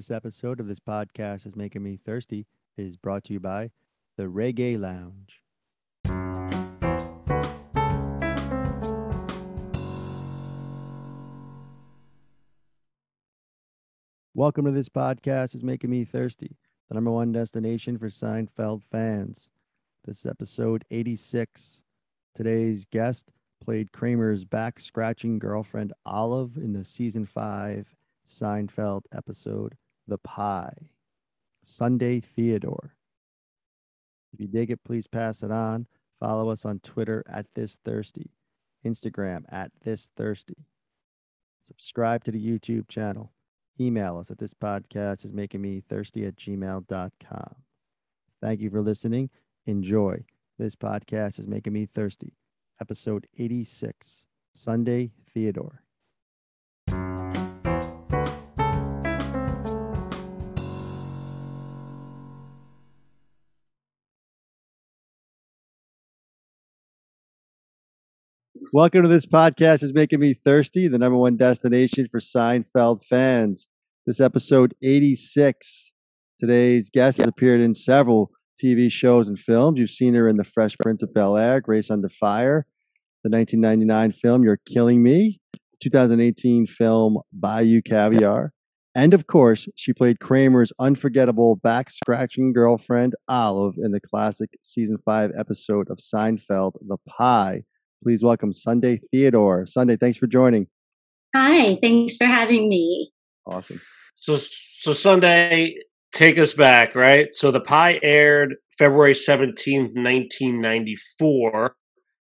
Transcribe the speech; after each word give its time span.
This 0.00 0.10
episode 0.10 0.60
of 0.60 0.66
this 0.66 0.80
podcast 0.80 1.44
is 1.44 1.54
making 1.54 1.82
me 1.82 1.98
thirsty 1.98 2.46
is 2.74 2.96
brought 2.96 3.22
to 3.24 3.34
you 3.34 3.38
by 3.38 3.70
the 4.16 4.22
Reggae 4.22 4.80
Lounge. 4.80 5.42
Welcome 14.32 14.64
to 14.64 14.70
this 14.70 14.88
podcast 14.88 15.54
is 15.54 15.62
making 15.62 15.90
me 15.90 16.06
thirsty, 16.06 16.56
the 16.88 16.94
number 16.94 17.10
one 17.10 17.32
destination 17.32 17.98
for 17.98 18.08
Seinfeld 18.08 18.82
fans. 18.82 19.50
This 20.06 20.20
is 20.20 20.24
episode 20.24 20.86
86. 20.90 21.82
Today's 22.34 22.86
guest 22.86 23.32
played 23.62 23.92
Kramer's 23.92 24.46
back 24.46 24.80
scratching 24.80 25.38
girlfriend 25.38 25.92
Olive 26.06 26.56
in 26.56 26.72
the 26.72 26.84
season 26.84 27.26
five 27.26 27.94
Seinfeld 28.26 29.02
episode, 29.12 29.76
The 30.10 30.18
Pie. 30.18 30.90
Sunday 31.64 32.18
Theodore. 32.20 32.96
If 34.32 34.40
you 34.40 34.48
dig 34.48 34.70
it, 34.70 34.84
please 34.84 35.06
pass 35.06 35.42
it 35.44 35.52
on. 35.52 35.86
Follow 36.18 36.50
us 36.50 36.64
on 36.64 36.80
Twitter 36.80 37.22
at 37.28 37.46
This 37.54 37.78
Thirsty, 37.84 38.32
Instagram 38.84 39.44
at 39.48 39.70
This 39.84 40.10
Thirsty. 40.16 40.66
Subscribe 41.62 42.24
to 42.24 42.32
the 42.32 42.44
YouTube 42.44 42.88
channel. 42.88 43.32
Email 43.78 44.18
us 44.18 44.30
at 44.32 44.38
this 44.38 44.52
podcast 44.52 45.24
is 45.24 45.32
making 45.32 45.62
me 45.62 45.80
thirsty 45.88 46.26
at 46.26 46.34
gmail.com. 46.34 47.54
Thank 48.42 48.60
you 48.60 48.70
for 48.70 48.82
listening. 48.82 49.30
Enjoy. 49.64 50.24
This 50.58 50.74
podcast 50.74 51.38
is 51.38 51.46
making 51.46 51.72
me 51.72 51.86
thirsty. 51.86 52.34
Episode 52.80 53.28
86 53.38 54.26
Sunday 54.54 55.12
Theodore. 55.32 55.84
Welcome 68.72 69.02
to 69.02 69.08
this 69.08 69.26
podcast 69.26 69.82
is 69.82 69.92
making 69.92 70.20
me 70.20 70.32
thirsty, 70.32 70.86
the 70.86 70.96
number 70.96 71.18
one 71.18 71.36
destination 71.36 72.06
for 72.08 72.20
Seinfeld 72.20 73.04
fans. 73.04 73.66
This 74.06 74.20
episode 74.20 74.76
86. 74.80 75.92
Today's 76.38 76.88
guest 76.88 77.18
has 77.18 77.26
appeared 77.26 77.60
in 77.60 77.74
several 77.74 78.30
TV 78.62 78.88
shows 78.90 79.26
and 79.26 79.36
films. 79.36 79.80
You've 79.80 79.90
seen 79.90 80.14
her 80.14 80.28
in 80.28 80.36
The 80.36 80.44
Fresh 80.44 80.76
Prince 80.78 81.02
of 81.02 81.12
Bel 81.12 81.36
Air, 81.36 81.60
Grace 81.60 81.90
Under 81.90 82.08
Fire, 82.08 82.64
the 83.24 83.30
1999 83.30 84.12
film 84.12 84.44
You're 84.44 84.60
Killing 84.72 85.02
Me, 85.02 85.40
2018 85.80 86.68
film 86.68 87.18
Bayou 87.32 87.82
Caviar, 87.82 88.52
and 88.94 89.14
of 89.14 89.26
course, 89.26 89.68
she 89.76 89.92
played 89.92 90.20
Kramer's 90.20 90.72
unforgettable 90.78 91.56
back 91.56 91.90
scratching 91.90 92.52
girlfriend, 92.52 93.14
Olive, 93.28 93.74
in 93.78 93.92
the 93.92 94.00
classic 94.00 94.50
season 94.62 94.98
five 95.04 95.30
episode 95.38 95.88
of 95.90 95.98
Seinfeld, 95.98 96.72
The 96.86 96.98
Pie. 97.08 97.64
Please 98.02 98.24
welcome 98.24 98.52
Sunday 98.52 99.00
Theodore. 99.10 99.66
Sunday, 99.66 99.96
thanks 99.96 100.18
for 100.18 100.26
joining. 100.26 100.66
Hi, 101.34 101.78
thanks 101.82 102.16
for 102.16 102.24
having 102.26 102.68
me. 102.68 103.12
Awesome. 103.46 103.80
So, 104.16 104.36
so 104.36 104.92
Sunday, 104.92 105.76
take 106.12 106.38
us 106.38 106.54
back, 106.54 106.94
right? 106.94 107.28
So 107.32 107.50
the 107.50 107.60
pie 107.60 108.00
aired 108.02 108.56
February 108.78 109.14
17th, 109.14 109.94
1994. 109.94 111.74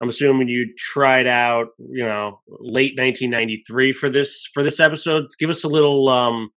I'm 0.01 0.09
assuming 0.09 0.49
you 0.49 0.73
tried 0.79 1.27
out, 1.27 1.69
you 1.79 2.05
know, 2.05 2.41
late 2.49 2.97
1993 2.97 3.93
for 3.93 4.09
this 4.09 4.49
for 4.55 4.63
this 4.63 4.81
episode. 4.81 5.25
Give 5.39 5.51
us 5.51 5.65
a 5.65 5.69
little 5.69 6.09
um 6.09 6.51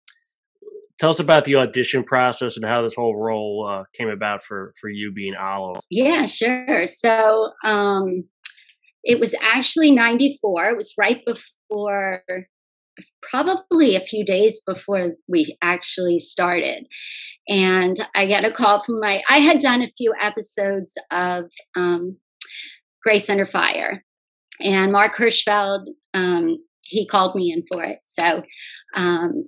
tell 0.99 1.09
us 1.09 1.19
about 1.19 1.45
the 1.45 1.55
audition 1.55 2.03
process 2.03 2.57
and 2.57 2.65
how 2.65 2.81
this 2.81 2.93
whole 2.93 3.15
role 3.15 3.65
uh, 3.69 3.83
came 3.95 4.09
about 4.09 4.43
for 4.43 4.73
for 4.79 4.89
you 4.89 5.13
being 5.13 5.35
Olive. 5.35 5.81
Yeah, 5.89 6.25
sure. 6.25 6.85
So, 6.85 7.51
um 7.63 8.25
it 9.03 9.19
was 9.19 9.35
actually 9.41 9.91
94. 9.91 10.69
It 10.69 10.77
was 10.77 10.93
right 10.97 11.21
before 11.25 12.23
probably 13.21 13.95
a 13.95 14.01
few 14.01 14.25
days 14.25 14.61
before 14.65 15.13
we 15.27 15.57
actually 15.61 16.19
started. 16.19 16.87
And 17.47 17.95
I 18.15 18.25
get 18.25 18.45
a 18.45 18.51
call 18.51 18.79
from 18.79 18.99
my, 18.99 19.21
I 19.29 19.39
had 19.39 19.59
done 19.59 19.81
a 19.81 19.91
few 19.97 20.13
episodes 20.19 20.95
of 21.11 21.45
um, 21.75 22.17
Grace 23.03 23.29
Under 23.29 23.45
Fire. 23.45 24.03
And 24.61 24.91
Mark 24.91 25.15
Hirschfeld, 25.15 25.87
um, 26.13 26.57
he 26.83 27.07
called 27.07 27.35
me 27.35 27.51
in 27.51 27.63
for 27.71 27.83
it. 27.83 27.99
So 28.05 28.43
um, 28.95 29.47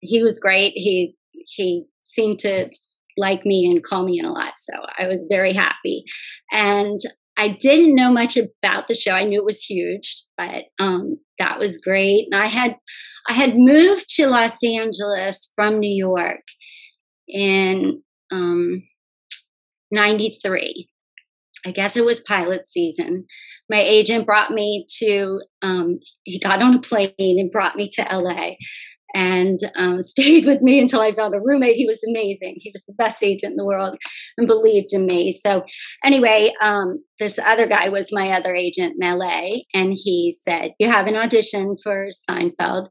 he 0.00 0.22
was 0.22 0.38
great. 0.38 0.72
He, 0.74 1.16
he 1.32 1.84
seemed 2.02 2.38
to 2.40 2.70
like 3.18 3.44
me 3.44 3.68
and 3.70 3.84
call 3.84 4.04
me 4.04 4.18
in 4.18 4.24
a 4.24 4.32
lot. 4.32 4.54
So 4.56 4.72
I 4.98 5.06
was 5.06 5.26
very 5.28 5.52
happy. 5.52 6.04
And 6.50 6.98
I 7.38 7.56
didn't 7.58 7.94
know 7.94 8.12
much 8.12 8.36
about 8.36 8.88
the 8.88 8.94
show. 8.94 9.12
I 9.12 9.24
knew 9.24 9.40
it 9.40 9.44
was 9.44 9.62
huge, 9.62 10.24
but 10.36 10.64
um, 10.78 11.18
that 11.38 11.58
was 11.58 11.78
great. 11.78 12.26
And 12.30 12.40
I 12.40 12.46
had 12.46 12.76
I 13.28 13.34
had 13.34 13.54
moved 13.56 14.08
to 14.16 14.26
Los 14.26 14.62
Angeles 14.64 15.52
from 15.54 15.78
New 15.78 15.94
York 15.94 16.42
in 17.28 18.02
um, 18.30 18.82
'93. 19.90 20.88
I 21.64 21.70
guess 21.70 21.96
it 21.96 22.04
was 22.04 22.20
pilot 22.20 22.68
season. 22.68 23.26
My 23.70 23.80
agent 23.80 24.26
brought 24.26 24.50
me 24.50 24.84
to. 24.98 25.40
Um, 25.62 26.00
he 26.24 26.38
got 26.38 26.60
on 26.60 26.74
a 26.74 26.80
plane 26.80 27.12
and 27.18 27.50
brought 27.50 27.76
me 27.76 27.88
to 27.94 28.02
LA, 28.02 28.52
and 29.14 29.58
um, 29.76 30.02
stayed 30.02 30.46
with 30.46 30.62
me 30.62 30.80
until 30.80 31.00
I 31.00 31.14
found 31.14 31.34
a 31.34 31.40
roommate. 31.40 31.76
He 31.76 31.86
was 31.86 32.02
amazing. 32.08 32.56
He 32.58 32.70
was 32.72 32.84
the 32.84 32.94
best 32.94 33.22
agent 33.22 33.52
in 33.52 33.56
the 33.56 33.64
world 33.64 33.96
and 34.36 34.46
believed 34.46 34.88
in 34.92 35.06
me. 35.06 35.32
So, 35.32 35.64
anyway, 36.04 36.52
um, 36.62 37.04
this 37.18 37.38
other 37.38 37.66
guy 37.66 37.88
was 37.88 38.08
my 38.12 38.30
other 38.30 38.54
agent 38.54 38.96
in 39.00 39.18
LA, 39.18 39.62
and 39.74 39.92
he 39.94 40.32
said, 40.36 40.72
You 40.78 40.88
have 40.88 41.06
an 41.06 41.16
audition 41.16 41.76
for 41.82 42.08
Seinfeld. 42.28 42.88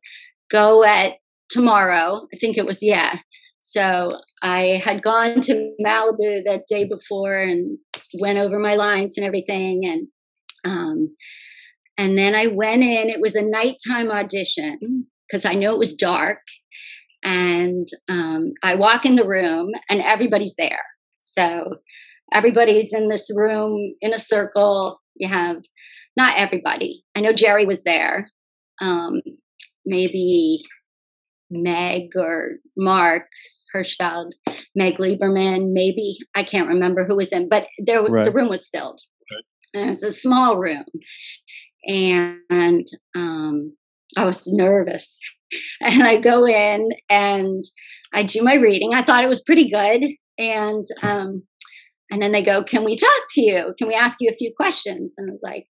Go 0.49 0.83
at 0.83 1.13
tomorrow. 1.49 2.27
I 2.33 2.37
think 2.37 2.57
it 2.57 2.65
was, 2.65 2.81
yeah. 2.81 3.19
So 3.61 4.17
I 4.41 4.81
had 4.83 5.03
gone 5.03 5.39
to 5.41 5.73
Malibu 5.85 6.41
that 6.45 6.63
day 6.67 6.87
before 6.87 7.39
and 7.39 7.77
went 8.19 8.39
over 8.39 8.57
my 8.57 8.75
lines 8.75 9.17
and 9.17 9.25
everything. 9.25 9.81
And 9.85 10.07
um, 10.65 11.13
and 11.97 12.17
then 12.17 12.33
I 12.33 12.47
went 12.47 12.81
in. 12.81 13.09
It 13.09 13.21
was 13.21 13.35
a 13.35 13.43
nighttime 13.43 14.09
audition 14.09 15.07
because 15.31 15.45
I 15.45 15.53
know 15.53 15.73
it 15.73 15.79
was 15.79 15.95
dark. 15.95 16.41
And 17.23 17.87
um, 18.09 18.53
I 18.63 18.75
walk 18.75 19.05
in 19.05 19.15
the 19.15 19.27
room 19.27 19.69
and 19.89 20.01
everybody's 20.01 20.55
there. 20.57 20.83
So 21.19 21.75
everybody's 22.33 22.93
in 22.93 23.09
this 23.09 23.29
room 23.33 23.93
in 24.01 24.13
a 24.13 24.17
circle. 24.17 24.99
You 25.15 25.29
have 25.29 25.57
not 26.17 26.37
everybody. 26.37 27.03
I 27.15 27.21
know 27.21 27.31
Jerry 27.31 27.65
was 27.65 27.83
there. 27.83 28.31
Um, 28.81 29.21
maybe 29.85 30.63
Meg 31.49 32.09
or 32.15 32.53
Mark 32.75 33.27
Hirschfeld, 33.73 34.31
Meg 34.75 34.97
Liberman, 34.97 35.71
maybe 35.73 36.17
I 36.35 36.43
can't 36.43 36.67
remember 36.67 37.05
who 37.05 37.15
was 37.15 37.31
in, 37.31 37.47
but 37.47 37.67
there 37.77 38.03
right. 38.03 38.25
the 38.25 38.31
room 38.31 38.49
was 38.49 38.67
filled. 38.67 38.99
Right. 39.73 39.85
it 39.85 39.89
was 39.89 40.03
a 40.03 40.11
small 40.11 40.57
room, 40.57 40.83
and 41.87 42.85
um, 43.15 43.73
I 44.17 44.25
was 44.25 44.47
nervous. 44.47 45.17
And 45.81 46.03
I 46.03 46.15
go 46.15 46.47
in 46.47 46.91
and 47.09 47.61
I 48.13 48.23
do 48.23 48.41
my 48.41 48.53
reading. 48.53 48.93
I 48.93 49.01
thought 49.01 49.25
it 49.25 49.29
was 49.29 49.43
pretty 49.43 49.69
good. 49.69 50.01
And 50.37 50.85
um, 51.01 51.43
and 52.09 52.21
then 52.21 52.31
they 52.31 52.41
go, 52.41 52.63
Can 52.63 52.85
we 52.85 52.95
talk 52.95 53.23
to 53.31 53.41
you? 53.41 53.73
Can 53.77 53.89
we 53.89 53.93
ask 53.93 54.17
you 54.21 54.29
a 54.29 54.37
few 54.37 54.53
questions? 54.55 55.15
And 55.17 55.29
I 55.29 55.31
was 55.31 55.41
like, 55.43 55.65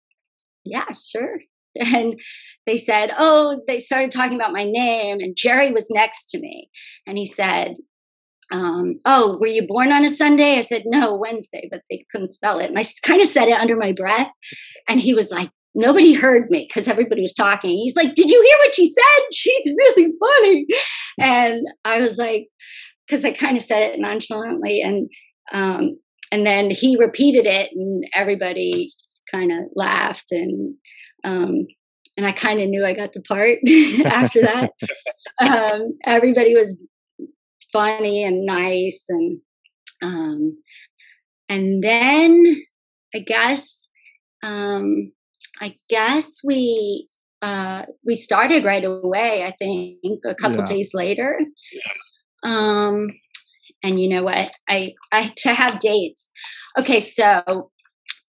Yeah, 0.64 0.86
sure. 0.92 1.38
And 1.80 2.20
they 2.66 2.76
said, 2.76 3.10
Oh, 3.18 3.62
they 3.66 3.80
started 3.80 4.12
talking 4.12 4.36
about 4.36 4.52
my 4.52 4.64
name. 4.64 5.18
And 5.18 5.34
Jerry 5.36 5.72
was 5.72 5.88
next 5.90 6.26
to 6.30 6.38
me. 6.38 6.68
And 7.06 7.18
he 7.18 7.24
said, 7.24 7.76
um, 8.52 9.00
oh, 9.06 9.38
were 9.40 9.46
you 9.46 9.66
born 9.66 9.92
on 9.92 10.04
a 10.04 10.10
Sunday? 10.10 10.58
I 10.58 10.60
said, 10.60 10.82
no, 10.84 11.14
Wednesday, 11.16 11.68
but 11.70 11.80
they 11.88 12.04
couldn't 12.10 12.28
spell 12.28 12.58
it. 12.58 12.68
And 12.68 12.78
I 12.78 12.82
kind 13.02 13.22
of 13.22 13.26
said 13.26 13.48
it 13.48 13.58
under 13.58 13.76
my 13.76 13.92
breath. 13.92 14.28
And 14.86 15.00
he 15.00 15.14
was 15.14 15.30
like, 15.30 15.50
nobody 15.74 16.12
heard 16.12 16.50
me 16.50 16.66
because 16.68 16.88
everybody 16.88 17.22
was 17.22 17.34
talking. 17.34 17.70
He's 17.70 17.96
like, 17.96 18.14
Did 18.14 18.30
you 18.30 18.42
hear 18.42 18.56
what 18.64 18.74
she 18.74 18.88
said? 18.88 19.24
She's 19.32 19.74
really 19.78 20.12
funny. 20.18 20.66
And 21.18 21.60
I 21.84 22.00
was 22.00 22.18
like, 22.18 22.48
because 23.06 23.24
I 23.24 23.32
kind 23.32 23.56
of 23.56 23.62
said 23.62 23.82
it 23.82 24.00
nonchalantly. 24.00 24.80
And 24.80 25.08
um, 25.52 25.98
and 26.30 26.46
then 26.46 26.70
he 26.70 26.96
repeated 26.96 27.46
it 27.46 27.70
and 27.74 28.04
everybody 28.14 28.90
kind 29.30 29.52
of 29.52 29.64
laughed 29.74 30.32
and 30.32 30.74
um, 31.24 31.66
and 32.16 32.26
I 32.26 32.32
kind 32.32 32.60
of 32.60 32.68
knew 32.68 32.84
I 32.84 32.94
got 32.94 33.12
the 33.12 33.22
part 33.22 33.58
after 34.04 34.42
that. 34.42 34.70
um, 35.40 35.98
everybody 36.04 36.54
was 36.54 36.78
funny 37.72 38.22
and 38.22 38.44
nice 38.44 39.04
and 39.08 39.40
um, 40.02 40.58
and 41.48 41.82
then 41.82 42.44
I 43.14 43.20
guess 43.20 43.88
um, 44.42 45.12
I 45.62 45.76
guess 45.88 46.40
we 46.44 47.08
uh, 47.40 47.82
we 48.04 48.14
started 48.14 48.64
right 48.64 48.84
away. 48.84 49.44
I 49.44 49.52
think 49.58 50.20
a 50.26 50.34
couple 50.34 50.58
yeah. 50.58 50.64
days 50.64 50.90
later. 50.94 51.38
Um, 52.42 53.08
and 53.82 54.00
you 54.00 54.08
know 54.08 54.22
what? 54.22 54.52
I 54.68 54.94
I 55.12 55.32
to 55.38 55.54
have 55.54 55.78
dates. 55.78 56.30
Okay, 56.78 57.00
so 57.00 57.70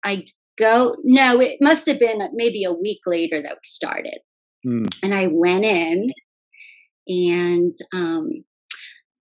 I 0.04 0.25
go. 0.58 0.96
No, 1.04 1.40
it 1.40 1.58
must 1.60 1.86
have 1.86 1.98
been 1.98 2.20
maybe 2.32 2.64
a 2.64 2.72
week 2.72 3.00
later 3.06 3.42
that 3.42 3.52
we 3.52 3.64
started, 3.64 4.20
Hmm. 4.64 4.86
and 5.02 5.14
I 5.14 5.28
went 5.30 5.64
in, 5.64 6.10
and 7.06 7.75
um, 7.94 8.44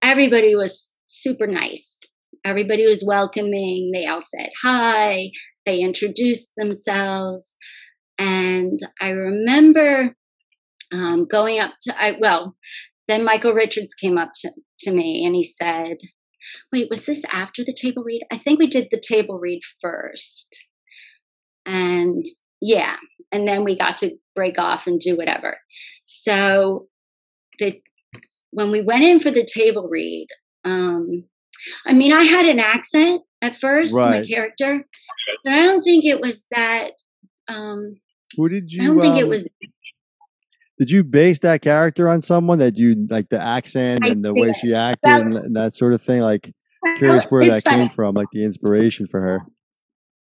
everybody 0.02 0.56
was 0.56 0.98
super 1.06 1.48
nice. 1.48 2.00
Everybody 2.46 2.88
was 2.88 3.04
welcoming. 3.06 3.92
They 3.94 4.06
all 4.06 4.22
said 4.22 4.50
hi. 4.64 5.32
They 5.66 5.80
introduced 5.82 6.52
themselves, 6.56 7.58
and 8.18 8.80
I 9.00 9.10
remember 9.10 10.16
um, 10.94 11.26
going 11.30 11.60
up 11.60 11.74
to. 11.82 12.02
I 12.02 12.18
well, 12.20 12.56
then 13.08 13.24
Michael 13.24 13.54
Richards 13.54 13.94
came 13.94 14.18
up 14.18 14.32
to, 14.42 14.52
to 14.80 14.92
me 14.92 15.26
and 15.26 15.36
he 15.36 15.44
said, 15.44 15.98
Wait, 16.72 16.88
was 16.90 17.06
this 17.06 17.24
after 17.32 17.64
the 17.64 17.74
table 17.74 18.04
read? 18.04 18.22
I 18.32 18.38
think 18.38 18.60
we 18.60 18.68
did 18.68 18.88
the 18.92 19.02
table 19.02 19.40
read 19.40 19.62
first. 19.82 20.56
And 21.66 22.26
yeah, 22.62 22.96
and 23.32 23.48
then 23.48 23.64
we 23.64 23.78
got 23.78 23.98
to 23.98 24.16
break 24.36 24.58
off 24.58 24.88
and 24.88 25.00
do 25.00 25.16
whatever. 25.16 25.58
So 26.04 26.88
the 27.60 27.82
when 28.52 28.72
we 28.72 28.82
went 28.82 29.04
in 29.04 29.20
for 29.20 29.30
the 29.32 29.46
table 29.46 29.88
read, 29.90 30.28
um, 30.64 31.26
I 31.86 31.94
mean, 31.94 32.14
I 32.14 32.24
had 32.24 32.46
an 32.46 32.60
accent 32.60 33.22
at 33.42 33.58
first, 33.58 33.94
my 33.94 34.20
Right. 34.20 34.28
character, 34.28 34.86
but 35.44 35.54
I 35.54 35.64
don't 35.64 35.82
think 35.82 36.06
it 36.06 36.22
was 36.22 36.46
that. 36.52 36.92
Um, 37.50 38.00
Who 38.38 38.50
did 38.50 38.72
you? 38.72 38.84
I 38.84 38.86
don't 38.86 39.02
think 39.02 39.18
it 39.18 39.24
um, 39.24 39.30
was. 39.30 39.48
Did 40.80 40.92
you 40.92 41.04
base 41.04 41.40
that 41.40 41.62
character 41.64 42.08
on 42.08 42.22
someone 42.22 42.60
that 42.60 42.78
you 42.78 43.08
like 43.10 43.30
the 43.30 43.42
accent 43.42 44.06
I 44.06 44.10
and 44.10 44.24
the 44.24 44.34
way 44.34 44.54
she 44.54 44.74
acted 44.74 45.00
That- 45.04 45.22
and, 45.22 45.36
and 45.36 45.56
that 45.56 45.74
sort 45.74 45.94
of 45.94 46.02
thing? 46.02 46.22
Like, 46.22 46.54
curious 46.98 47.26
where 47.26 47.46
that 47.48 47.64
funny. 47.64 47.88
came 47.88 47.90
from, 47.90 48.16
like 48.16 48.28
the 48.32 48.44
inspiration 48.44 49.08
for 49.08 49.20
her. 49.20 49.42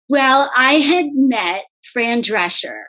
Well, 0.08 0.50
I 0.56 0.74
had 0.74 1.06
met 1.12 1.64
Fran 1.92 2.22
Drescher 2.22 2.82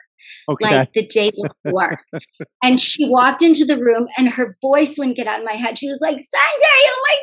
Okay. 0.48 0.64
like 0.64 0.92
the 0.92 1.06
day 1.06 1.32
before. 1.64 2.00
and 2.62 2.80
she 2.80 3.08
walked 3.08 3.42
into 3.42 3.64
the 3.64 3.78
room 3.78 4.06
and 4.16 4.28
her 4.28 4.56
voice 4.62 4.96
wouldn't 4.98 5.16
get 5.16 5.26
out 5.26 5.40
of 5.40 5.44
my 5.44 5.54
head. 5.54 5.78
She 5.78 5.88
was 5.88 5.98
like, 6.00 6.18
Sunday, 6.20 6.82
oh 6.86 7.02
my 7.08 7.18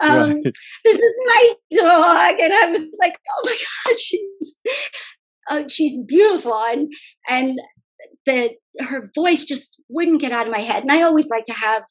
God. 0.00 0.10
um, 0.22 0.30
Right. 0.42 0.54
This 0.84 0.96
is 0.96 1.14
my 1.26 1.54
dog. 1.72 2.40
And 2.40 2.52
I 2.52 2.66
was 2.70 2.90
like, 3.00 3.16
oh 3.28 3.42
my 3.44 3.56
God, 3.86 3.98
she's 3.98 4.56
uh, 5.48 5.68
she's 5.68 6.04
beautiful. 6.06 6.54
And 6.54 6.92
and 7.28 7.58
the 8.26 8.50
her 8.80 9.10
voice 9.14 9.44
just 9.44 9.80
wouldn't 9.88 10.20
get 10.20 10.32
out 10.32 10.46
of 10.46 10.52
my 10.52 10.60
head. 10.60 10.82
And 10.82 10.92
I 10.92 11.02
always 11.02 11.28
like 11.28 11.44
to 11.44 11.52
have 11.52 11.82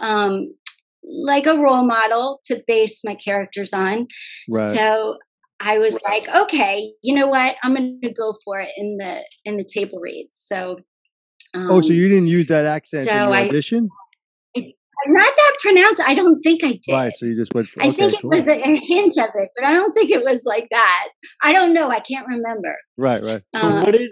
um 0.00 0.54
like 1.02 1.46
a 1.46 1.56
role 1.56 1.86
model 1.86 2.40
to 2.44 2.62
base 2.66 3.02
my 3.04 3.14
characters 3.14 3.72
on. 3.72 4.06
Right. 4.50 4.74
So 4.74 5.16
I 5.60 5.78
was 5.78 5.96
like, 6.06 6.28
okay, 6.28 6.92
you 7.02 7.14
know 7.14 7.28
what? 7.28 7.56
I'm 7.62 7.74
going 7.74 8.00
to 8.02 8.12
go 8.12 8.34
for 8.44 8.60
it 8.60 8.70
in 8.76 8.96
the 8.98 9.24
in 9.44 9.56
the 9.56 9.64
table 9.64 9.98
reads. 10.00 10.38
So, 10.38 10.76
um, 11.54 11.70
oh, 11.70 11.80
so 11.80 11.92
you 11.92 12.08
didn't 12.08 12.26
use 12.26 12.48
that 12.48 12.66
accent 12.66 13.02
in 13.02 13.08
so 13.08 13.24
your 13.24 13.34
I- 13.34 13.48
audition? 13.48 13.88
Not 15.08 15.32
that 15.36 15.52
pronounced. 15.62 16.00
I 16.06 16.14
don't 16.14 16.40
think 16.42 16.64
I 16.64 16.78
did. 16.82 16.92
Right. 16.92 17.12
So 17.12 17.26
you 17.26 17.36
just 17.36 17.54
went 17.54 17.68
for. 17.68 17.82
I 17.82 17.88
okay, 17.88 17.96
think 17.96 18.14
it 18.14 18.20
cool. 18.22 18.30
was 18.30 18.46
a, 18.46 18.52
a 18.52 18.76
hint 18.80 19.16
of 19.18 19.30
it, 19.34 19.50
but 19.54 19.64
I 19.64 19.72
don't 19.72 19.92
think 19.92 20.10
it 20.10 20.22
was 20.24 20.44
like 20.44 20.68
that. 20.70 21.08
I 21.42 21.52
don't 21.52 21.72
know. 21.74 21.90
I 21.90 22.00
can't 22.00 22.26
remember. 22.26 22.76
Right. 22.96 23.22
Right. 23.22 23.42
So 23.56 23.68
Uh, 23.68 23.80
what 23.82 23.92
did 23.92 24.10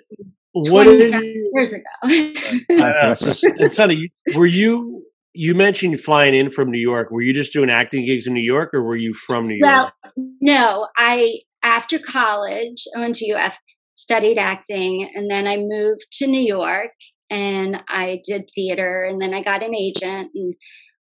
what 0.53 0.85
did 0.85 1.13
you? 1.13 1.51
years 1.53 1.73
ago. 1.73 1.83
I 2.05 2.93
know, 3.03 3.15
so, 3.15 3.49
and 3.59 3.73
Sonny, 3.73 4.13
were 4.35 4.47
you? 4.47 5.05
You 5.37 5.55
mentioned 5.55 6.01
flying 6.01 6.33
in 6.35 6.49
from 6.49 6.71
New 6.71 6.79
York. 6.81 7.11
Were 7.11 7.23
you 7.23 7.35
just 7.35 7.53
doing 7.53 7.69
acting 7.69 8.07
gigs 8.07 8.29
in 8.29 8.35
New 8.35 8.43
York, 8.43 8.73
or 8.73 8.85
were 8.85 8.95
you 8.97 9.15
from 9.15 9.49
New 9.49 9.57
York? 9.57 9.93
well, 10.15 10.25
no. 10.41 10.89
I 10.97 11.39
after 11.65 11.99
college, 11.99 12.85
I 12.97 13.01
went 13.01 13.17
to 13.17 13.33
UF, 13.33 13.59
studied 13.95 14.39
acting, 14.39 15.11
and 15.15 15.29
then 15.29 15.49
I 15.49 15.57
moved 15.57 16.07
to 16.19 16.29
New 16.29 16.41
York 16.41 16.93
and 17.35 17.83
I 17.89 18.21
did 18.25 18.49
theater, 18.55 19.05
and 19.05 19.21
then 19.21 19.35
I 19.35 19.43
got 19.43 19.63
an 19.63 19.75
agent, 19.75 20.31
and 20.35 20.55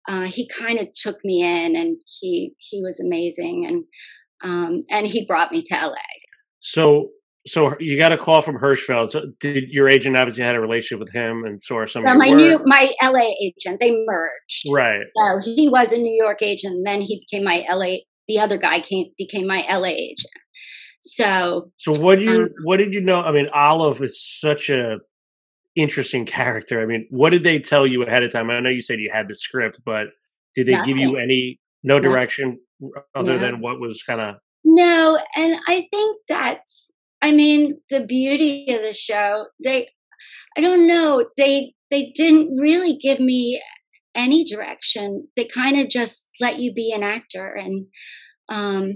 uh, 0.08 0.30
he 0.30 0.48
kind 0.48 0.78
of 0.78 0.88
took 0.92 1.16
me 1.24 1.42
in, 1.42 1.76
and 1.76 1.96
he 2.20 2.52
he 2.58 2.82
was 2.82 3.00
amazing, 3.00 3.64
and 3.66 3.84
um, 4.44 4.82
and 4.90 5.06
he 5.06 5.24
brought 5.26 5.50
me 5.52 5.62
to 5.62 5.74
LA. 5.74 5.94
So, 6.60 7.08
so 7.46 7.74
you 7.80 7.96
got 7.98 8.12
a 8.12 8.18
call 8.18 8.42
from 8.42 8.56
Hirschfeld. 8.56 9.10
So, 9.10 9.22
did 9.40 9.64
your 9.70 9.88
agent 9.88 10.16
obviously 10.16 10.44
had 10.44 10.54
a 10.54 10.60
relationship 10.60 11.00
with 11.00 11.12
him 11.12 11.44
and 11.44 11.62
saw 11.62 11.86
some 11.86 12.04
So 12.04 12.12
of 12.12 12.18
my 12.18 12.26
your 12.26 12.36
new 12.36 12.60
my 12.66 12.92
LA 13.02 13.28
agent, 13.42 13.80
they 13.80 13.92
merged. 14.06 14.66
right? 14.70 15.06
So 15.16 15.40
he 15.44 15.68
was 15.68 15.92
a 15.92 15.98
New 15.98 16.16
York 16.22 16.42
agent, 16.42 16.74
and 16.74 16.86
then 16.86 17.00
he 17.00 17.20
became 17.20 17.44
my 17.44 17.64
LA. 17.70 17.98
The 18.28 18.38
other 18.38 18.58
guy 18.58 18.80
came 18.80 19.06
became 19.16 19.46
my 19.46 19.64
LA 19.70 19.94
agent. 20.10 20.36
So 21.00 21.70
So, 21.78 21.92
what 21.92 22.18
do 22.18 22.24
you? 22.24 22.42
Um, 22.42 22.48
what 22.64 22.76
did 22.78 22.92
you 22.92 23.00
know? 23.00 23.20
I 23.22 23.32
mean, 23.32 23.48
Olive 23.54 24.02
is 24.02 24.20
such 24.40 24.68
a 24.68 24.96
interesting 25.78 26.26
character. 26.26 26.82
I 26.82 26.86
mean, 26.86 27.06
what 27.10 27.30
did 27.30 27.44
they 27.44 27.58
tell 27.58 27.86
you 27.86 28.02
ahead 28.02 28.22
of 28.22 28.32
time? 28.32 28.50
I 28.50 28.60
know 28.60 28.70
you 28.70 28.80
said 28.82 28.98
you 29.00 29.10
had 29.12 29.28
the 29.28 29.34
script, 29.34 29.80
but 29.84 30.08
did 30.54 30.66
they 30.66 30.78
give 30.84 30.96
you 30.96 31.16
any 31.16 31.60
no 31.82 31.96
Nothing. 31.98 32.10
direction 32.10 32.58
other 33.14 33.34
No. 33.36 33.38
than 33.38 33.60
what 33.60 33.80
was 33.80 34.02
kind 34.02 34.20
of 34.20 34.36
no, 34.64 35.18
and 35.36 35.56
I 35.68 35.86
think 35.90 36.18
that's. 36.28 36.90
I 37.22 37.32
mean, 37.32 37.80
the 37.90 38.00
beauty 38.00 38.66
of 38.70 38.82
the 38.82 38.92
show. 38.94 39.46
They, 39.64 39.88
I 40.56 40.60
don't 40.60 40.86
know. 40.86 41.24
They 41.36 41.74
they 41.90 42.12
didn't 42.14 42.56
really 42.60 42.96
give 42.96 43.18
me 43.20 43.60
any 44.14 44.44
direction. 44.44 45.28
They 45.36 45.46
kind 45.46 45.80
of 45.80 45.88
just 45.88 46.30
let 46.40 46.58
you 46.58 46.72
be 46.72 46.92
an 46.92 47.02
actor. 47.02 47.54
And 47.54 47.86
um, 48.48 48.94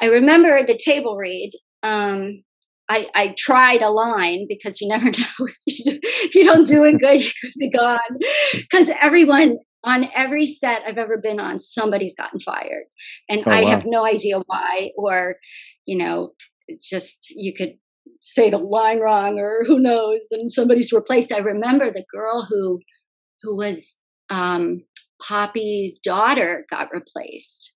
I 0.00 0.06
remember 0.06 0.66
the 0.66 0.76
table 0.82 1.16
read. 1.16 1.52
Um, 1.82 2.42
I, 2.88 3.06
I 3.14 3.34
tried 3.36 3.82
a 3.82 3.90
line 3.90 4.46
because 4.48 4.80
you 4.80 4.88
never 4.88 5.04
know 5.10 5.48
if 5.66 6.34
you, 6.34 6.44
don't 6.44 6.66
do 6.66 6.84
it 6.84 6.98
good, 6.98 7.22
you 7.22 7.30
could 7.40 7.52
be 7.58 7.70
gone. 7.70 7.98
Because 8.52 8.90
everyone 9.00 9.58
on 9.84 10.08
every 10.14 10.46
set 10.46 10.82
I've 10.86 10.98
ever 10.98 11.18
been 11.18 11.38
on, 11.38 11.58
somebody's 11.58 12.14
gotten 12.14 12.40
fired, 12.40 12.84
and 13.28 13.44
Oh, 13.46 13.50
I 13.50 13.62
wow. 13.62 13.70
have 13.70 13.82
no 13.86 14.04
idea 14.04 14.40
why, 14.46 14.90
or 14.96 15.36
you 15.86 15.96
know, 15.96 16.32
it's 16.66 16.88
just 16.88 17.26
you 17.30 17.54
could 17.54 17.74
say 18.20 18.50
the 18.50 18.58
line 18.58 19.00
wrong, 19.00 19.38
or 19.38 19.64
who 19.66 19.78
knows, 19.78 20.28
and 20.30 20.50
somebody's 20.50 20.92
replaced. 20.92 21.32
I 21.32 21.38
remember 21.38 21.92
the 21.92 22.04
girl 22.12 22.46
who 22.48 22.80
who 23.42 23.56
was 23.56 23.94
um, 24.30 24.82
Poppy's 25.22 26.00
daughter 26.00 26.66
got 26.70 26.88
replaced, 26.92 27.74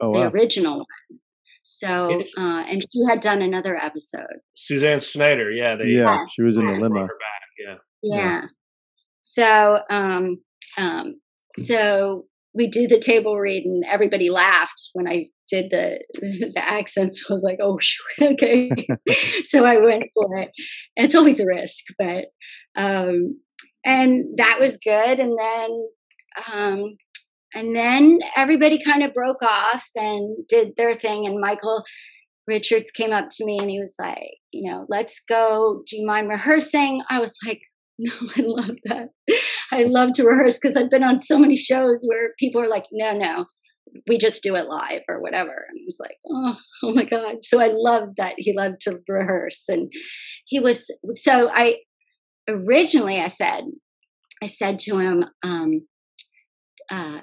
Oh 0.00 0.10
the 0.10 0.20
wow. 0.20 0.30
original 0.30 0.78
one. 0.78 1.18
So, 1.64 2.22
uh, 2.38 2.64
and 2.68 2.82
she 2.92 3.00
had 3.08 3.20
done 3.20 3.40
another 3.42 3.74
episode. 3.74 4.26
Suzanne 4.54 5.00
Snyder? 5.00 5.50
Yeah, 5.50 5.76
they 5.76 5.86
Yeah, 5.86 6.18
Yes, 6.20 6.30
she 6.34 6.42
was 6.42 6.56
in 6.56 6.66
the 6.66 6.72
yes. 6.72 6.78
brought 6.80 6.90
limo. 6.92 7.06
back. 7.06 7.10
Yeah. 7.58 7.74
Yeah. 8.02 8.16
Yeah. 8.16 8.42
So, 9.22 9.80
um, 9.90 10.38
um, 10.76 11.20
so 11.56 12.26
we 12.52 12.68
do 12.68 12.86
the 12.86 12.98
table 13.00 13.38
read, 13.38 13.64
and 13.64 13.82
everybody 13.90 14.28
laughed 14.30 14.90
when 14.92 15.08
I 15.08 15.26
did 15.50 15.70
the 15.70 16.00
the 16.14 16.52
accents. 16.62 17.24
I 17.28 17.32
was 17.32 17.42
like, 17.42 17.58
"Oh, 17.62 17.78
okay." 18.22 18.70
so 19.44 19.64
I 19.64 19.78
went 19.78 20.04
for 20.14 20.36
it. 20.36 20.50
It's 20.96 21.14
always 21.14 21.40
a 21.40 21.46
risk, 21.46 21.84
but 21.98 22.26
um, 22.76 23.40
and 23.84 24.24
that 24.36 24.58
was 24.60 24.76
good. 24.76 25.18
And 25.18 25.36
then, 25.38 25.88
um, 26.52 26.96
and 27.54 27.74
then 27.74 28.20
everybody 28.36 28.82
kind 28.82 29.02
of 29.02 29.14
broke 29.14 29.42
off 29.42 29.84
and 29.94 30.46
did 30.48 30.72
their 30.76 30.96
thing. 30.96 31.26
And 31.26 31.40
Michael 31.40 31.84
Richards 32.46 32.90
came 32.90 33.12
up 33.12 33.28
to 33.32 33.44
me 33.44 33.58
and 33.60 33.70
he 33.70 33.80
was 33.80 33.94
like, 33.98 34.38
"You 34.52 34.70
know, 34.70 34.86
let's 34.88 35.22
go. 35.28 35.82
Do 35.86 35.96
you 35.96 36.06
mind 36.06 36.28
rehearsing?" 36.28 37.02
I 37.10 37.20
was 37.20 37.36
like. 37.46 37.60
No, 37.96 38.10
I 38.36 38.40
love 38.40 38.76
that. 38.86 39.10
I 39.70 39.84
love 39.84 40.14
to 40.14 40.24
rehearse 40.24 40.58
because 40.60 40.76
I've 40.76 40.90
been 40.90 41.04
on 41.04 41.20
so 41.20 41.38
many 41.38 41.54
shows 41.54 42.04
where 42.04 42.32
people 42.40 42.60
are 42.60 42.68
like, 42.68 42.86
no, 42.90 43.16
no, 43.16 43.46
we 44.08 44.18
just 44.18 44.42
do 44.42 44.54
it 44.56 44.66
live 44.66 45.02
or 45.08 45.20
whatever. 45.20 45.66
And 45.68 45.80
was 45.84 45.98
like, 46.00 46.16
oh, 46.28 46.56
oh 46.82 46.92
my 46.92 47.04
God. 47.04 47.36
So 47.42 47.60
I 47.60 47.70
loved 47.72 48.16
that 48.16 48.34
he 48.38 48.52
loved 48.56 48.80
to 48.82 48.98
rehearse. 49.08 49.64
And 49.68 49.92
he 50.46 50.60
was, 50.60 50.90
so 51.12 51.50
I 51.52 51.78
originally 52.48 53.20
I 53.20 53.28
said, 53.28 53.64
I 54.42 54.46
said 54.46 54.78
to 54.80 54.98
him, 54.98 55.24
um, 55.42 55.86
uh, 56.90 57.20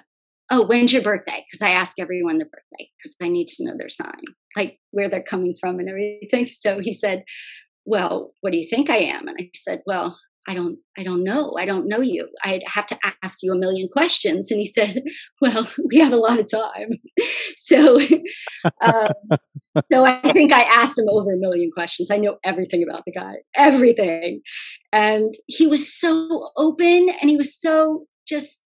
oh, 0.52 0.66
when's 0.66 0.94
your 0.94 1.02
birthday? 1.02 1.46
Because 1.48 1.62
I 1.62 1.72
ask 1.72 1.98
everyone 1.98 2.38
their 2.38 2.48
birthday 2.48 2.90
because 2.98 3.16
I 3.22 3.30
need 3.30 3.48
to 3.48 3.66
know 3.66 3.74
their 3.78 3.90
sign, 3.90 4.22
like 4.56 4.80
where 4.92 5.10
they're 5.10 5.24
coming 5.24 5.56
from 5.60 5.80
and 5.80 5.90
everything. 5.90 6.48
So 6.62 6.80
he 6.80 6.94
said, 6.94 7.24
well, 7.86 8.34
what 8.42 8.52
do 8.52 8.60
you 8.60 8.68
think 8.70 8.90
I 8.90 8.98
am? 8.98 9.28
And 9.28 9.38
I 9.40 9.50
said, 9.56 9.82
well, 9.88 10.20
I 10.48 10.54
don't, 10.54 10.80
I 10.98 11.04
don't 11.04 11.24
know. 11.24 11.56
I 11.58 11.66
don't 11.66 11.88
know 11.88 12.02
you. 12.02 12.28
I'd 12.44 12.64
have 12.68 12.88
to 12.88 13.00
ask 13.24 13.40
you 13.42 13.54
a 13.54 13.58
million 13.58 13.88
questions. 13.92 14.52
And 14.52 14.60
he 14.60 14.66
said, 14.66 15.02
well, 15.42 15.68
we 15.88 16.00
have 16.00 16.14
a 16.14 16.18
lot 16.18 16.40
of 16.40 16.52
time. 16.52 17.00
So, 17.58 18.00
um, 18.82 19.12
so 19.92 20.04
I 20.04 20.34
think 20.34 20.52
I 20.52 20.64
asked 20.64 20.98
him 20.98 21.06
over 21.08 21.32
a 21.32 21.38
million 21.38 21.70
questions. 21.74 22.12
I 22.12 22.18
know 22.18 22.38
everything 22.44 22.84
about 22.84 23.04
the 23.06 23.14
guy, 23.14 23.36
everything. 23.56 24.42
And 24.92 25.34
he 25.48 25.68
was 25.68 25.98
so 25.98 26.50
open 26.58 27.10
and 27.10 27.30
he 27.30 27.38
was 27.38 27.58
so 27.58 28.08
just 28.28 28.64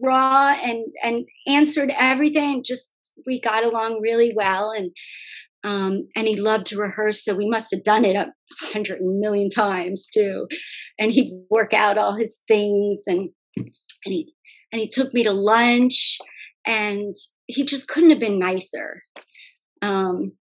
raw 0.00 0.52
and 0.52 0.86
and 1.02 1.26
answered 1.46 1.92
everything. 1.98 2.62
Just 2.64 2.90
we 3.26 3.40
got 3.40 3.64
along 3.64 4.00
really 4.00 4.32
well, 4.34 4.70
and 4.70 4.90
um, 5.64 6.08
and 6.16 6.26
he 6.26 6.36
loved 6.36 6.66
to 6.66 6.78
rehearse. 6.78 7.24
So 7.24 7.34
we 7.34 7.48
must 7.48 7.70
have 7.72 7.84
done 7.84 8.04
it 8.04 8.16
a 8.16 8.32
hundred 8.72 9.00
million 9.00 9.50
times 9.50 10.08
too. 10.12 10.46
And 10.98 11.12
he'd 11.12 11.32
work 11.50 11.72
out 11.72 11.98
all 11.98 12.16
his 12.16 12.40
things, 12.48 13.02
and 13.06 13.30
and 13.56 13.72
he 14.04 14.32
and 14.72 14.80
he 14.80 14.88
took 14.88 15.12
me 15.14 15.24
to 15.24 15.32
lunch, 15.32 16.18
and 16.66 17.14
he 17.46 17.64
just 17.64 17.88
couldn't 17.88 18.10
have 18.10 18.20
been 18.20 18.38
nicer. 18.38 19.02
Um, 19.82 20.32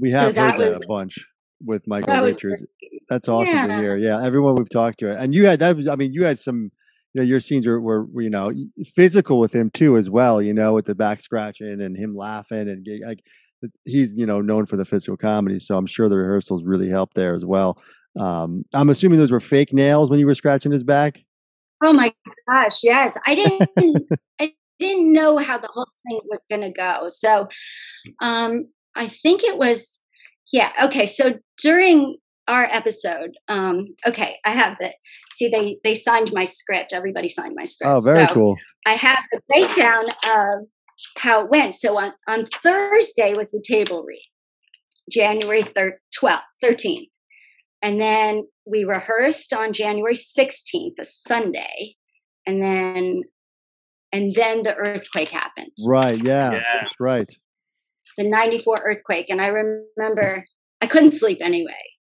we 0.00 0.12
have 0.12 0.20
so 0.20 0.26
heard 0.26 0.34
that, 0.36 0.58
that 0.58 0.68
was, 0.70 0.82
a 0.82 0.86
bunch 0.86 1.18
with 1.64 1.86
Michael 1.86 2.22
Richards. 2.22 2.64
That's 3.08 3.28
awesome 3.28 3.54
yeah. 3.54 3.66
to 3.66 3.76
hear. 3.76 3.96
Yeah, 3.96 4.24
everyone 4.24 4.54
we've 4.56 4.70
talked 4.70 4.98
to, 5.00 5.16
and 5.16 5.34
you 5.34 5.46
had 5.46 5.60
that. 5.60 5.76
Was, 5.76 5.88
I 5.88 5.96
mean, 5.96 6.12
you 6.12 6.24
had 6.24 6.38
some. 6.38 6.70
You 7.14 7.20
know, 7.20 7.26
your 7.26 7.40
scenes 7.40 7.66
were, 7.66 7.80
were, 7.80 8.06
you 8.22 8.30
know, 8.30 8.52
physical 8.94 9.38
with 9.38 9.54
him 9.54 9.70
too, 9.70 9.96
as 9.96 10.08
well. 10.08 10.40
You 10.40 10.54
know, 10.54 10.72
with 10.72 10.86
the 10.86 10.94
back 10.94 11.20
scratching 11.20 11.80
and 11.80 11.96
him 11.96 12.16
laughing, 12.16 12.68
and 12.68 12.86
like 13.04 13.22
he's, 13.84 14.18
you 14.18 14.26
know, 14.26 14.40
known 14.40 14.66
for 14.66 14.76
the 14.76 14.84
physical 14.84 15.16
comedy. 15.16 15.58
So 15.58 15.76
I'm 15.76 15.86
sure 15.86 16.08
the 16.08 16.16
rehearsals 16.16 16.64
really 16.64 16.88
helped 16.88 17.14
there 17.14 17.34
as 17.34 17.44
well. 17.44 17.78
Um, 18.18 18.64
I'm 18.74 18.90
assuming 18.90 19.18
those 19.18 19.32
were 19.32 19.40
fake 19.40 19.72
nails 19.72 20.10
when 20.10 20.18
you 20.18 20.26
were 20.26 20.34
scratching 20.34 20.72
his 20.72 20.84
back. 20.84 21.20
Oh 21.84 21.92
my 21.92 22.12
gosh, 22.48 22.80
yes. 22.82 23.16
I 23.26 23.34
didn't. 23.34 24.08
I 24.40 24.52
didn't 24.78 25.12
know 25.12 25.38
how 25.38 25.58
the 25.58 25.68
whole 25.72 25.88
thing 26.06 26.20
was 26.24 26.40
going 26.50 26.62
to 26.62 26.70
go. 26.70 27.06
So, 27.08 27.48
um, 28.20 28.68
I 28.94 29.08
think 29.08 29.42
it 29.42 29.56
was 29.56 30.00
yeah. 30.52 30.72
Okay. 30.84 31.06
So 31.06 31.38
during 31.62 32.18
our 32.48 32.64
episode, 32.64 33.36
um, 33.48 33.86
okay, 34.06 34.36
I 34.44 34.52
have 34.52 34.76
the 34.78 34.92
see 35.34 35.48
they 35.48 35.78
they 35.84 35.94
signed 35.94 36.30
my 36.32 36.44
script. 36.44 36.92
Everybody 36.92 37.28
signed 37.28 37.54
my 37.56 37.64
script. 37.64 37.92
Oh, 37.92 38.00
very 38.00 38.26
so 38.28 38.34
cool. 38.34 38.56
I 38.86 38.94
have 38.94 39.18
the 39.32 39.40
breakdown 39.48 40.04
of 40.26 40.66
how 41.18 41.44
it 41.44 41.50
went. 41.50 41.74
So 41.74 41.98
on 41.98 42.12
on 42.28 42.46
Thursday 42.46 43.34
was 43.36 43.50
the 43.50 43.62
table 43.66 44.04
read, 44.04 44.28
January 45.10 45.62
thir- 45.62 46.00
12th, 46.20 46.40
13th. 46.62 47.08
And 47.82 48.00
then 48.00 48.44
we 48.64 48.84
rehearsed 48.84 49.52
on 49.52 49.72
January 49.72 50.14
16th, 50.14 50.94
a 51.00 51.04
Sunday. 51.04 51.96
And 52.46 52.62
then 52.62 53.22
and 54.12 54.34
then 54.34 54.62
the 54.62 54.76
earthquake 54.76 55.30
happened. 55.30 55.72
Right, 55.84 56.22
yeah, 56.22 56.52
yeah. 56.52 56.62
That's 56.80 56.94
right 57.00 57.34
the 58.16 58.28
94 58.28 58.76
earthquake 58.84 59.26
and 59.28 59.40
i 59.40 59.46
remember 59.46 60.44
i 60.80 60.86
couldn't 60.86 61.12
sleep 61.12 61.38
anyway 61.40 61.72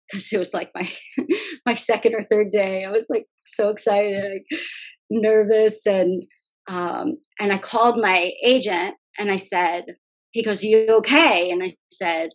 because 0.10 0.32
it 0.32 0.38
was 0.38 0.54
like 0.54 0.72
my 0.76 0.90
my 1.66 1.74
second 1.74 2.16
or 2.16 2.26
third 2.30 2.52
day 2.52 2.84
i 2.86 2.92
was 2.92 3.08
like 3.10 3.26
so 3.46 3.70
excited 3.70 4.24
like, 4.24 4.62
nervous 5.10 5.86
and 5.86 6.24
um 6.68 7.18
and 7.40 7.52
i 7.52 7.58
called 7.58 8.00
my 8.00 8.32
agent 8.44 8.96
and 9.18 9.32
i 9.32 9.38
said 9.38 9.86
he 10.32 10.44
goes 10.44 10.64
you 10.64 10.88
okay 10.90 11.50
and 11.52 11.64
i 11.64 11.70
said 11.90 12.30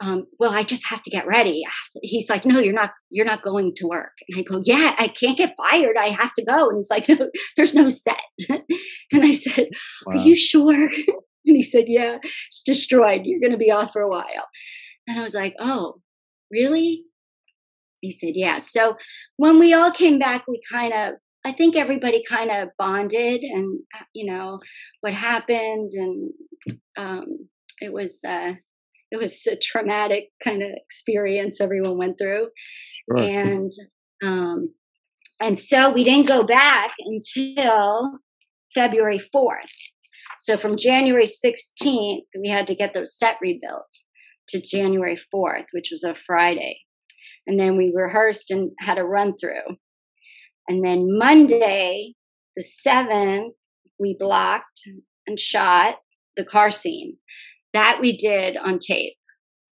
um, 0.00 0.26
well, 0.38 0.54
I 0.54 0.62
just 0.62 0.86
have 0.86 1.02
to 1.02 1.10
get 1.10 1.26
ready. 1.26 1.64
To, 1.92 2.00
he's 2.04 2.30
like, 2.30 2.46
no, 2.46 2.60
you're 2.60 2.72
not, 2.72 2.92
you're 3.10 3.26
not 3.26 3.42
going 3.42 3.72
to 3.78 3.88
work. 3.88 4.12
And 4.28 4.38
I 4.38 4.42
go, 4.42 4.62
yeah, 4.64 4.94
I 4.96 5.08
can't 5.08 5.36
get 5.36 5.56
fired. 5.56 5.96
I 5.96 6.10
have 6.10 6.32
to 6.34 6.44
go. 6.44 6.68
And 6.68 6.76
he's 6.76 6.88
like, 6.88 7.08
no, 7.08 7.28
there's 7.56 7.74
no 7.74 7.88
set. 7.88 8.22
and 8.48 9.24
I 9.24 9.32
said, 9.32 9.66
wow. 10.06 10.14
are 10.14 10.24
you 10.24 10.36
sure? 10.36 10.88
And 11.48 11.56
he 11.56 11.62
said, 11.62 11.84
Yeah, 11.88 12.18
it's 12.48 12.62
destroyed. 12.62 13.22
You're 13.24 13.40
going 13.40 13.52
to 13.52 13.58
be 13.58 13.70
off 13.70 13.92
for 13.92 14.02
a 14.02 14.08
while. 14.08 14.48
And 15.06 15.18
I 15.18 15.22
was 15.22 15.34
like, 15.34 15.54
Oh, 15.58 16.00
really? 16.50 17.04
He 18.00 18.10
said, 18.10 18.32
Yeah. 18.34 18.58
So 18.58 18.96
when 19.36 19.58
we 19.58 19.72
all 19.72 19.90
came 19.90 20.18
back, 20.18 20.44
we 20.46 20.60
kind 20.70 20.92
of, 20.92 21.14
I 21.44 21.52
think 21.52 21.76
everybody 21.76 22.22
kind 22.28 22.50
of 22.50 22.68
bonded 22.78 23.42
and, 23.42 23.80
uh, 23.94 24.04
you 24.14 24.30
know, 24.30 24.60
what 25.00 25.14
happened. 25.14 25.92
And 25.94 26.32
um, 26.96 27.48
it 27.80 27.92
was, 27.92 28.20
uh, 28.26 28.54
it 29.10 29.16
was 29.16 29.46
a 29.46 29.56
traumatic 29.56 30.30
kind 30.42 30.62
of 30.62 30.70
experience 30.74 31.60
everyone 31.60 31.98
went 31.98 32.18
through. 32.18 32.48
And, 33.16 33.72
um, 34.22 34.74
and 35.40 35.58
so 35.58 35.92
we 35.92 36.04
didn't 36.04 36.26
go 36.26 36.42
back 36.42 36.90
until 36.98 38.18
February 38.74 39.20
4th. 39.34 39.72
So 40.38 40.56
from 40.56 40.76
January 40.76 41.24
16th, 41.24 42.22
we 42.38 42.48
had 42.48 42.66
to 42.66 42.74
get 42.74 42.92
the 42.92 43.06
set 43.06 43.36
rebuilt 43.40 43.88
to 44.48 44.60
January 44.60 45.16
4th, 45.16 45.66
which 45.72 45.88
was 45.90 46.04
a 46.04 46.14
Friday. 46.14 46.80
And 47.48 47.58
then 47.58 47.76
we 47.76 47.92
rehearsed 47.92 48.52
and 48.52 48.70
had 48.78 48.98
a 48.98 49.02
run 49.02 49.34
through. 49.36 49.76
And 50.68 50.84
then 50.84 51.08
Monday, 51.18 52.14
the 52.56 52.62
7th, 52.62 53.50
we 53.98 54.16
blocked 54.16 54.82
and 55.26 55.36
shot 55.38 55.96
the 56.36 56.44
car 56.44 56.70
scene. 56.70 57.16
That 57.72 57.98
we 58.00 58.16
did 58.16 58.56
on 58.56 58.78
tape, 58.78 59.16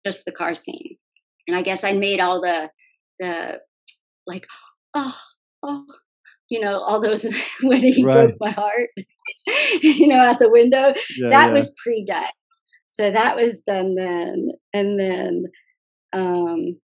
just 0.04 0.26
the 0.26 0.32
car 0.32 0.56
scene. 0.56 0.98
And 1.48 1.56
I 1.56 1.62
guess 1.62 1.84
I 1.84 1.94
made 1.94 2.20
all 2.20 2.42
the 2.42 2.72
the 3.20 3.60
like 4.28 4.46
oh 4.96 5.16
oh 5.64 5.86
you 6.50 6.60
know 6.60 6.82
all 6.82 7.00
those 7.00 7.26
when 7.62 7.80
he 7.80 8.04
right. 8.04 8.14
broke 8.14 8.36
my 8.42 8.50
heart 8.50 8.90
you 9.82 10.08
know, 10.08 10.20
out 10.20 10.40
the 10.40 10.50
window. 10.50 10.94
Yeah, 11.18 11.30
that 11.30 11.48
yeah. 11.48 11.54
was 11.54 11.74
pre-done. 11.84 12.24
So 12.90 13.12
that 13.12 13.36
was 13.36 13.62
done 13.62 13.96
then. 13.96 14.50
And 14.74 15.00
then 15.00 15.44
um 16.14 16.80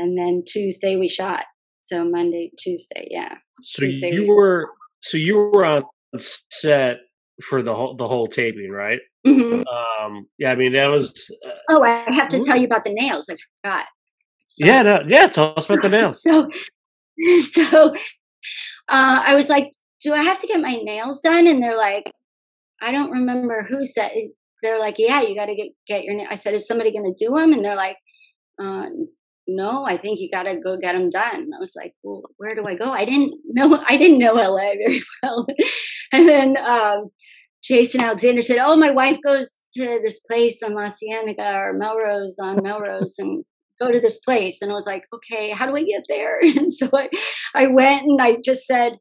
and 0.00 0.16
then 0.16 0.42
Tuesday 0.46 0.96
we 0.96 1.08
shot. 1.08 1.44
So 1.82 2.04
Monday, 2.04 2.50
Tuesday, 2.58 3.08
yeah. 3.10 3.34
So 3.62 3.84
Tuesday 3.84 4.12
you 4.12 4.22
we 4.22 4.30
were 4.30 4.68
so 5.02 5.16
you 5.16 5.36
were 5.36 5.64
on 5.64 5.82
set 6.18 6.98
for 7.42 7.62
the 7.62 7.74
whole 7.74 7.96
the 7.96 8.06
whole 8.06 8.26
taping, 8.26 8.70
right? 8.70 9.00
Mm-hmm. 9.26 9.62
Um, 9.66 10.26
yeah, 10.38 10.52
I 10.52 10.54
mean 10.54 10.72
that 10.72 10.86
was. 10.86 11.12
Uh, 11.46 11.50
oh, 11.70 11.82
I 11.82 12.10
have 12.12 12.28
to 12.28 12.40
tell 12.40 12.56
you 12.56 12.66
about 12.66 12.84
the 12.84 12.92
nails. 12.92 13.28
I 13.28 13.36
forgot. 13.62 13.86
So, 14.46 14.66
yeah, 14.66 14.82
no, 14.82 15.02
yeah. 15.06 15.26
Tell 15.28 15.54
us 15.56 15.66
about 15.66 15.82
the 15.82 15.88
nails. 15.96 16.22
So, 16.22 16.48
so 17.52 17.94
uh, 18.88 19.22
I 19.26 19.34
was 19.34 19.48
like, 19.48 19.70
do 20.00 20.12
I 20.12 20.22
have 20.22 20.38
to 20.40 20.46
get 20.46 20.60
my 20.60 20.76
nails 20.82 21.20
done? 21.20 21.46
And 21.46 21.62
they're 21.62 21.76
like, 21.76 22.12
I 22.80 22.92
don't 22.92 23.10
remember 23.10 23.66
who 23.68 23.84
said. 23.84 24.10
They're 24.62 24.78
like, 24.78 24.96
yeah, 24.98 25.22
you 25.22 25.34
got 25.34 25.46
to 25.46 25.54
get 25.54 25.68
get 25.86 26.04
your. 26.04 26.20
I 26.30 26.34
said, 26.34 26.54
is 26.54 26.66
somebody 26.66 26.92
going 26.92 27.12
to 27.14 27.24
do 27.24 27.34
them? 27.34 27.52
And 27.52 27.64
they're 27.64 27.76
like, 27.76 27.96
uh, 28.62 28.86
no, 29.56 29.84
I 29.84 29.98
think 29.98 30.20
you 30.20 30.30
got 30.30 30.44
to 30.44 30.60
go 30.60 30.78
get 30.80 30.92
them 30.92 31.10
done. 31.10 31.48
I 31.54 31.58
was 31.58 31.74
like, 31.76 31.94
well, 32.02 32.22
where 32.36 32.54
do 32.54 32.66
I 32.66 32.76
go? 32.76 32.90
I 32.90 33.04
didn't 33.04 33.34
know. 33.46 33.82
I 33.88 33.96
didn't 33.96 34.18
know 34.18 34.34
LA 34.34 34.74
very 34.74 35.02
well. 35.22 35.46
and 36.12 36.28
then 36.28 36.56
um, 36.56 37.10
Jason 37.62 38.00
Alexander 38.00 38.42
said, 38.42 38.58
oh, 38.58 38.76
my 38.76 38.90
wife 38.90 39.18
goes 39.24 39.64
to 39.74 40.00
this 40.02 40.20
place 40.20 40.62
on 40.62 40.74
La 40.74 40.88
Cienega 40.88 41.54
or 41.54 41.72
Melrose 41.74 42.38
on 42.40 42.62
Melrose 42.62 43.16
and 43.18 43.44
go 43.80 43.90
to 43.90 44.00
this 44.00 44.18
place. 44.20 44.62
And 44.62 44.70
I 44.70 44.74
was 44.74 44.86
like, 44.86 45.04
okay, 45.12 45.50
how 45.50 45.66
do 45.66 45.76
I 45.76 45.82
get 45.82 46.04
there? 46.08 46.38
And 46.42 46.72
so 46.72 46.88
I, 46.94 47.08
I 47.54 47.66
went 47.66 48.04
and 48.04 48.20
I 48.20 48.36
just 48.44 48.66
said, 48.66 48.98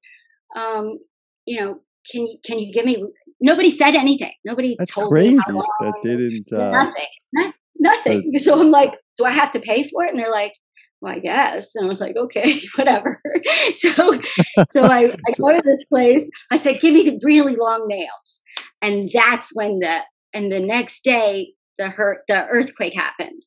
um, 0.56 0.98
you 1.46 1.60
know, 1.60 1.80
can 2.12 2.26
you 2.26 2.38
can 2.44 2.60
you 2.60 2.74
give 2.74 2.86
me? 2.86 3.04
Nobody 3.42 3.70
said 3.70 3.94
anything. 3.94 4.34
Nobody 4.44 4.76
That's 4.78 4.94
told 4.94 5.10
crazy. 5.10 5.36
me 5.36 5.42
how 5.46 5.54
long. 5.54 5.68
That 5.82 5.94
didn't 6.04 6.52
uh, 6.52 6.72
nothing. 6.72 7.08
Not, 7.34 7.54
nothing. 7.78 8.32
Uh, 8.36 8.40
so 8.40 8.60
I'm 8.60 8.72
like, 8.72 8.94
do 9.18 9.26
I 9.26 9.32
have 9.32 9.52
to 9.52 9.60
pay 9.60 9.84
for 9.84 10.04
it? 10.06 10.12
And 10.12 10.20
they're 10.20 10.32
like, 10.32 10.54
well, 11.02 11.14
I 11.14 11.20
guess. 11.20 11.76
And 11.76 11.86
I 11.86 11.90
was 11.90 12.02
like, 12.02 12.16
okay, 12.16 12.62
whatever. 12.76 13.22
so, 13.74 14.20
so 14.68 14.84
I, 14.84 15.06
I 15.06 15.32
go 15.38 15.52
to 15.52 15.62
this 15.64 15.84
place. 15.86 16.28
I 16.52 16.58
said, 16.58 16.82
give 16.82 16.94
me 16.94 17.04
the 17.04 17.20
really 17.24 17.56
long 17.56 17.88
nails. 17.88 18.42
And 18.82 19.10
that's 19.14 19.52
when 19.56 19.80
the, 19.80 20.00
and 20.34 20.52
the 20.52 20.60
next 20.60 21.04
day, 21.04 21.54
the 21.78 21.90
hurt, 21.90 22.24
the 22.28 22.46
earthquake 22.46 22.94
happened. 22.94 23.42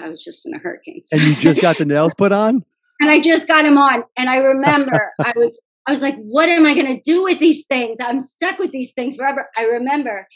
I 0.00 0.08
was 0.08 0.24
just 0.24 0.46
in 0.46 0.54
a 0.54 0.58
hurricane. 0.58 1.02
And 1.12 1.20
you 1.20 1.36
just 1.36 1.60
got 1.60 1.78
the 1.78 1.84
nails 1.84 2.14
put 2.14 2.32
on? 2.32 2.64
and 3.00 3.10
I 3.10 3.20
just 3.20 3.48
got 3.48 3.62
them 3.62 3.78
on. 3.78 4.04
And 4.16 4.30
I 4.30 4.36
remember 4.36 5.12
I 5.18 5.32
was 5.36 5.60
I 5.86 5.90
was 5.90 6.00
like, 6.00 6.16
what 6.16 6.48
am 6.48 6.64
I 6.64 6.74
going 6.74 6.86
to 6.86 7.00
do 7.00 7.22
with 7.22 7.38
these 7.38 7.66
things? 7.66 7.98
I'm 8.00 8.18
stuck 8.18 8.58
with 8.58 8.72
these 8.72 8.94
things 8.94 9.16
forever. 9.16 9.50
I 9.54 9.64
remember 9.64 10.26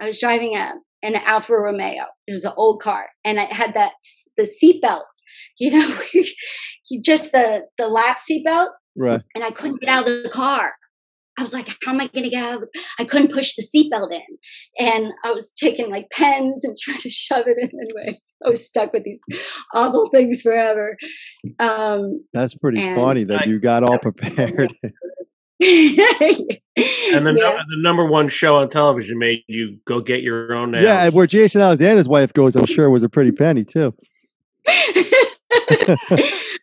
I 0.00 0.06
was 0.06 0.18
driving 0.18 0.56
a, 0.56 0.72
an 1.04 1.16
Alfa 1.16 1.54
Romeo. 1.54 2.04
It 2.26 2.32
was 2.32 2.44
an 2.44 2.52
old 2.56 2.80
car, 2.80 3.06
and 3.24 3.38
I 3.38 3.44
had 3.52 3.74
that 3.74 3.92
the 4.36 4.44
seatbelt. 4.44 5.02
You 5.56 5.70
know, 5.70 6.00
just 7.04 7.30
the 7.30 7.66
the 7.78 7.86
lap 7.86 8.18
seatbelt. 8.18 8.70
Right. 8.96 9.22
And 9.36 9.44
I 9.44 9.52
couldn't 9.52 9.80
get 9.80 9.88
out 9.88 10.08
of 10.08 10.24
the 10.24 10.28
car. 10.28 10.72
I 11.38 11.42
was 11.42 11.52
like, 11.52 11.68
how 11.84 11.92
am 11.92 12.00
I 12.00 12.08
going 12.08 12.24
to 12.24 12.30
get 12.30 12.44
out? 12.44 12.62
Of 12.62 12.68
I 12.98 13.04
couldn't 13.04 13.32
push 13.32 13.54
the 13.56 13.62
seatbelt 13.62 14.12
in. 14.12 14.86
And 14.86 15.12
I 15.24 15.32
was 15.32 15.52
taking 15.52 15.90
like 15.90 16.08
pens 16.10 16.64
and 16.64 16.76
trying 16.82 17.00
to 17.00 17.10
shove 17.10 17.44
it 17.46 17.56
in 17.58 17.70
anyway. 17.70 18.20
I 18.44 18.48
was 18.48 18.66
stuck 18.66 18.92
with 18.92 19.04
these 19.04 19.20
awful 19.74 20.10
things 20.14 20.42
forever. 20.42 20.96
Um, 21.58 22.24
That's 22.32 22.54
pretty 22.54 22.80
funny 22.94 23.24
that 23.24 23.46
you 23.46 23.60
got 23.60 23.82
all 23.82 23.98
prepared. 23.98 24.72
and 25.60 27.26
the, 27.26 27.36
yeah. 27.38 27.56
the 27.56 27.82
number 27.82 28.04
one 28.04 28.28
show 28.28 28.56
on 28.56 28.68
television 28.68 29.18
made 29.18 29.44
you 29.46 29.78
go 29.86 30.00
get 30.00 30.22
your 30.22 30.52
own 30.52 30.72
nails. 30.72 30.84
Yeah, 30.84 31.08
where 31.10 31.26
Jason 31.26 31.60
Alexander's 31.60 32.08
wife 32.08 32.32
goes, 32.32 32.56
I'm 32.56 32.66
sure 32.66 32.90
was 32.90 33.04
a 33.04 33.08
pretty 33.08 33.30
penny 33.30 33.64
too. 33.64 33.94
I 34.66 35.22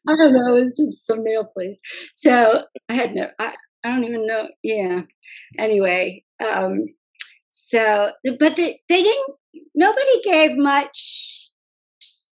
don't 0.05 0.33
know. 0.33 0.57
It 0.57 0.63
was 0.63 0.73
just 0.75 1.07
some 1.07 1.23
nail 1.23 1.45
place. 1.45 1.79
So 2.13 2.63
I 2.89 2.93
had 2.93 3.15
no. 3.15 3.27
I, 3.39 3.53
I 3.83 3.89
don't 3.89 4.03
even 4.03 4.27
know. 4.27 4.49
Yeah. 4.63 5.01
Anyway, 5.57 6.23
um, 6.43 6.85
so 7.49 8.11
but 8.39 8.55
the, 8.55 8.75
they 8.89 9.03
didn't. 9.03 9.35
Nobody 9.73 10.21
gave 10.23 10.57
much 10.57 11.31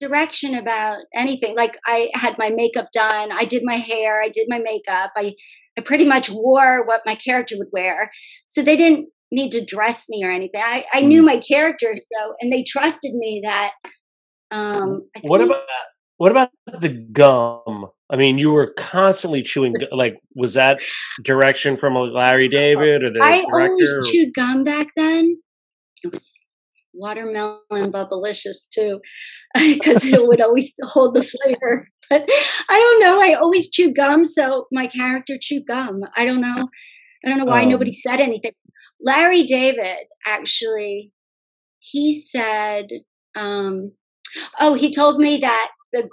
direction 0.00 0.54
about 0.54 0.98
anything. 1.14 1.56
Like 1.56 1.78
I 1.86 2.10
had 2.14 2.38
my 2.38 2.50
makeup 2.50 2.90
done, 2.92 3.32
I 3.32 3.44
did 3.44 3.62
my 3.64 3.76
hair, 3.76 4.22
I 4.22 4.28
did 4.28 4.46
my 4.48 4.58
makeup, 4.58 5.12
I 5.16 5.34
I 5.78 5.80
pretty 5.80 6.04
much 6.04 6.28
wore 6.28 6.84
what 6.84 7.02
my 7.06 7.14
character 7.14 7.54
would 7.56 7.68
wear. 7.72 8.10
So 8.48 8.62
they 8.62 8.76
didn't 8.76 9.08
need 9.30 9.52
to 9.52 9.64
dress 9.64 10.06
me 10.08 10.24
or 10.24 10.30
anything. 10.30 10.60
I, 10.60 10.84
I 10.92 11.00
knew 11.02 11.22
mm. 11.22 11.26
my 11.26 11.38
character, 11.38 11.94
so 11.94 12.34
and 12.40 12.52
they 12.52 12.64
trusted 12.64 13.14
me 13.14 13.42
that. 13.44 13.72
Um, 14.50 15.08
what 15.22 15.40
about 15.40 15.60
what 16.16 16.32
about 16.32 16.50
the 16.80 16.88
gum? 16.88 17.86
I 18.10 18.16
mean, 18.16 18.38
you 18.38 18.50
were 18.50 18.72
constantly 18.76 19.42
chewing. 19.42 19.74
Like, 19.92 20.18
was 20.34 20.54
that 20.54 20.80
direction 21.22 21.76
from 21.76 21.94
Larry 21.94 22.48
David 22.48 23.04
or 23.04 23.10
the 23.10 23.20
I 23.22 23.44
director? 23.44 23.70
always 23.70 24.10
chewed 24.10 24.34
gum 24.34 24.64
back 24.64 24.88
then. 24.96 25.38
It 26.02 26.10
was 26.10 26.32
watermelon 26.92 27.60
bubblicious 27.70 28.68
too, 28.72 28.98
because 29.54 30.04
it 30.04 30.26
would 30.26 30.40
always 30.40 30.74
hold 30.82 31.14
the 31.14 31.22
flavor. 31.22 31.88
But 32.10 32.28
I 32.68 32.78
don't 32.78 33.00
know. 33.00 33.20
I 33.20 33.34
always 33.34 33.70
chew 33.70 33.92
gum, 33.92 34.24
so 34.24 34.66
my 34.72 34.86
character 34.86 35.36
chewed 35.40 35.66
gum. 35.66 36.02
I 36.16 36.24
don't 36.24 36.40
know. 36.40 36.68
I 37.24 37.28
don't 37.28 37.38
know 37.38 37.44
why 37.44 37.62
um, 37.62 37.70
nobody 37.70 37.92
said 37.92 38.20
anything. 38.20 38.52
Larry 39.00 39.44
David 39.44 40.06
actually, 40.26 41.12
he 41.78 42.12
said, 42.12 42.86
um, 43.36 43.92
"Oh, 44.60 44.74
he 44.74 44.90
told 44.90 45.18
me 45.20 45.38
that 45.38 45.70
the 45.92 46.08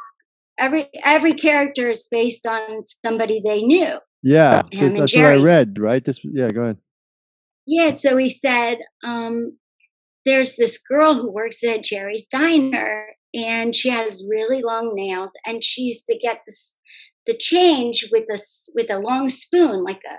every 0.60 0.90
every 1.04 1.34
character 1.34 1.90
is 1.90 2.08
based 2.10 2.46
on 2.46 2.84
somebody 3.06 3.42
they 3.44 3.62
knew." 3.62 3.98
Yeah, 4.24 4.64
that's 4.72 5.14
what 5.14 5.26
I 5.26 5.36
read. 5.36 5.78
Right? 5.80 6.04
This, 6.04 6.20
yeah. 6.24 6.50
Go 6.50 6.64
ahead. 6.64 6.78
Yeah. 7.68 7.92
So 7.92 8.18
he 8.18 8.30
said, 8.30 8.78
um, 9.04 9.58
"There's 10.26 10.56
this 10.56 10.78
girl 10.78 11.16
who 11.16 11.32
works 11.32 11.64
at 11.64 11.84
Jerry's 11.84 12.28
Diner, 12.28 13.08
and 13.36 13.76
she 13.76 13.90
has 13.90 14.24
really 14.30 14.62
long 14.64 14.94
nails, 14.94 15.34
and 15.46 15.64
she 15.64 15.84
used 15.84 16.06
to 16.08 16.18
get 16.18 16.42
this." 16.48 16.80
the 17.28 17.36
change 17.36 18.08
with 18.12 18.26
a 18.30 18.40
with 18.76 18.86
a 18.92 19.00
long 19.00 19.28
spoon 19.28 19.84
like 19.84 20.02
a 20.08 20.16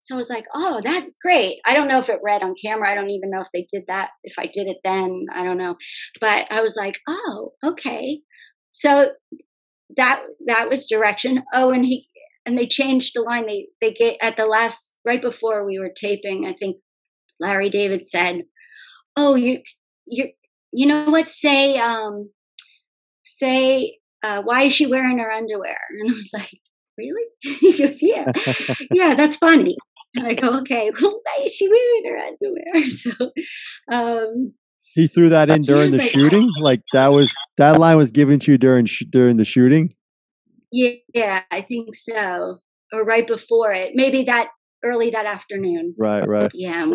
so 0.00 0.14
I 0.14 0.18
was 0.18 0.30
like, 0.30 0.46
oh, 0.54 0.80
that's 0.82 1.12
great. 1.22 1.58
I 1.66 1.74
don't 1.74 1.88
know 1.88 1.98
if 1.98 2.08
it 2.08 2.20
read 2.22 2.42
on 2.42 2.54
camera. 2.62 2.90
I 2.90 2.94
don't 2.94 3.10
even 3.10 3.30
know 3.30 3.40
if 3.40 3.48
they 3.52 3.66
did 3.70 3.84
that. 3.88 4.10
If 4.22 4.34
I 4.38 4.46
did 4.46 4.66
it 4.66 4.78
then, 4.84 5.26
I 5.34 5.44
don't 5.44 5.58
know. 5.58 5.76
But 6.20 6.46
I 6.50 6.62
was 6.62 6.76
like, 6.76 6.98
oh, 7.08 7.52
okay. 7.64 8.20
So 8.70 9.10
that 9.96 10.22
that 10.46 10.68
was 10.68 10.86
direction. 10.86 11.42
Oh, 11.52 11.70
and 11.70 11.84
he 11.84 12.08
and 12.46 12.56
they 12.56 12.66
changed 12.66 13.12
the 13.14 13.22
line. 13.22 13.46
They 13.46 13.66
they 13.80 13.92
get 13.92 14.16
at 14.22 14.36
the 14.36 14.46
last 14.46 14.96
right 15.04 15.20
before 15.20 15.66
we 15.66 15.78
were 15.78 15.92
taping. 15.94 16.46
I 16.46 16.54
think 16.58 16.76
Larry 17.40 17.70
David 17.70 18.06
said, 18.06 18.42
"Oh, 19.16 19.34
you 19.34 19.62
you 20.06 20.30
you 20.72 20.86
know 20.86 21.10
what? 21.10 21.28
Say 21.28 21.78
um 21.78 22.30
say 23.38 23.98
uh, 24.22 24.42
why 24.42 24.64
is 24.64 24.72
she 24.72 24.86
wearing 24.86 25.18
her 25.18 25.30
underwear?" 25.30 25.78
And 25.90 26.12
I 26.12 26.14
was 26.14 26.30
like, 26.32 26.60
really? 26.98 27.24
he 27.40 27.78
goes, 27.78 28.02
yeah, 28.02 28.30
yeah, 28.92 29.14
that's 29.14 29.36
funny. 29.36 29.76
And 30.14 30.26
I 30.26 30.34
go, 30.34 30.58
okay, 30.60 30.90
well, 31.00 31.20
why 31.22 31.44
is 31.44 31.54
she 31.54 31.68
wearing 31.68 32.02
her 32.06 32.18
underwear? 32.18 32.90
So, 32.90 33.32
um, 33.90 34.54
he 34.94 35.06
threw 35.06 35.28
that 35.28 35.50
in 35.50 35.62
during 35.62 35.92
the 35.92 36.00
shooting. 36.00 36.50
Like 36.60 36.80
that 36.92 37.12
was 37.12 37.32
that 37.56 37.78
line 37.78 37.96
was 37.96 38.10
given 38.10 38.40
to 38.40 38.52
you 38.52 38.58
during 38.58 38.86
sh- 38.86 39.04
during 39.08 39.36
the 39.36 39.44
shooting. 39.44 39.94
Yeah, 40.72 40.92
yeah, 41.14 41.42
I 41.50 41.60
think 41.60 41.94
so, 41.94 42.58
or 42.92 43.04
right 43.04 43.26
before 43.26 43.70
it. 43.70 43.92
Maybe 43.94 44.24
that 44.24 44.48
early 44.82 45.10
that 45.10 45.26
afternoon. 45.26 45.94
Right, 45.98 46.26
right. 46.26 46.50
Yeah, 46.54 46.86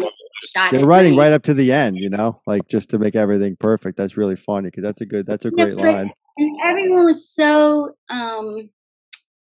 they're 0.72 0.86
writing 0.86 1.16
right 1.16 1.34
up 1.34 1.44
to 1.44 1.54
the 1.54 1.72
end. 1.72 1.98
You 1.98 2.10
know, 2.10 2.42
like 2.48 2.68
just 2.68 2.90
to 2.90 3.00
make 3.00 3.16
everything 3.16 3.56
perfect. 3.60 3.96
That's 3.96 4.18
really 4.18 4.36
funny 4.36 4.70
because 4.70 4.84
that's 4.84 5.02
a 5.02 5.06
good. 5.06 5.26
That's 5.28 5.46
a 5.46 5.52
great 5.52 5.78
no, 5.78 5.84
line. 5.84 6.12
And 6.38 6.58
everyone 6.64 7.06
was 7.06 7.30
so 7.30 7.96
um 8.10 8.70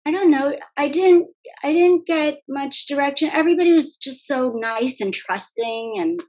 I 0.06 0.12
don't 0.12 0.32
know. 0.32 0.54
I 0.78 0.90
didn't 0.90 1.28
I 1.64 1.72
didn't 1.72 2.06
get 2.06 2.40
much 2.48 2.88
direction. 2.88 3.30
Everybody 3.30 3.74
was 3.74 3.98
just 3.98 4.28
so 4.28 4.54
nice 4.56 5.00
and 5.00 5.14
trusting 5.14 5.96
and 5.98 6.20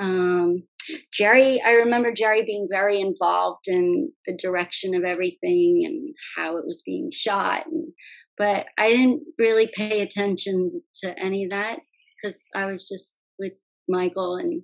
um, 0.00 0.64
Jerry, 1.12 1.62
I 1.64 1.72
remember 1.72 2.12
Jerry 2.12 2.44
being 2.44 2.66
very 2.70 3.00
involved 3.00 3.68
in 3.68 4.10
the 4.26 4.36
direction 4.36 4.94
of 4.94 5.04
everything 5.04 5.82
and 5.84 6.14
how 6.36 6.56
it 6.56 6.66
was 6.66 6.82
being 6.84 7.10
shot 7.12 7.66
and 7.66 7.92
but 8.38 8.66
I 8.78 8.88
didn't 8.88 9.22
really 9.38 9.70
pay 9.72 10.00
attention 10.00 10.82
to 11.02 11.16
any 11.18 11.44
of 11.44 11.50
that 11.50 11.80
because 12.22 12.40
I 12.56 12.64
was 12.64 12.88
just 12.88 13.18
with 13.38 13.52
Michael 13.88 14.36
and 14.36 14.62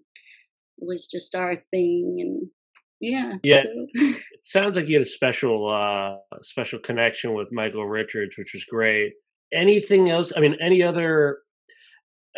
it 0.79 0.85
was 0.87 1.07
just 1.07 1.35
our 1.35 1.57
thing 1.71 2.17
and 2.19 2.51
yeah. 3.01 3.35
Yeah. 3.43 3.63
So. 3.65 3.87
it 3.95 4.45
sounds 4.45 4.77
like 4.77 4.89
you 4.89 4.97
had 4.97 5.03
a 5.03 5.09
special 5.09 5.69
uh 5.69 6.17
special 6.43 6.79
connection 6.79 7.35
with 7.35 7.53
Michael 7.53 7.87
Richards, 7.87 8.37
which 8.37 8.53
was 8.55 8.65
great. 8.65 9.13
Anything 9.53 10.11
else? 10.11 10.33
I 10.37 10.41
mean, 10.41 10.57
any 10.61 10.83
other 10.83 11.39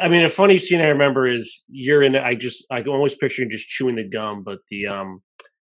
I 0.01 0.09
mean, 0.09 0.25
a 0.25 0.31
funny 0.31 0.59
scene 0.59 0.81
I 0.81 0.87
remember 0.87 1.27
is 1.29 1.65
you're 1.69 2.03
in. 2.03 2.17
I 2.17 2.35
just 2.35 2.65
I 2.71 2.81
can 2.81 2.91
always 2.91 3.15
picture 3.15 3.43
you 3.43 3.49
just 3.49 3.69
chewing 3.69 3.97
the 3.97 4.09
gum, 4.09 4.43
but 4.43 4.59
the 4.71 4.87
um 4.87 5.23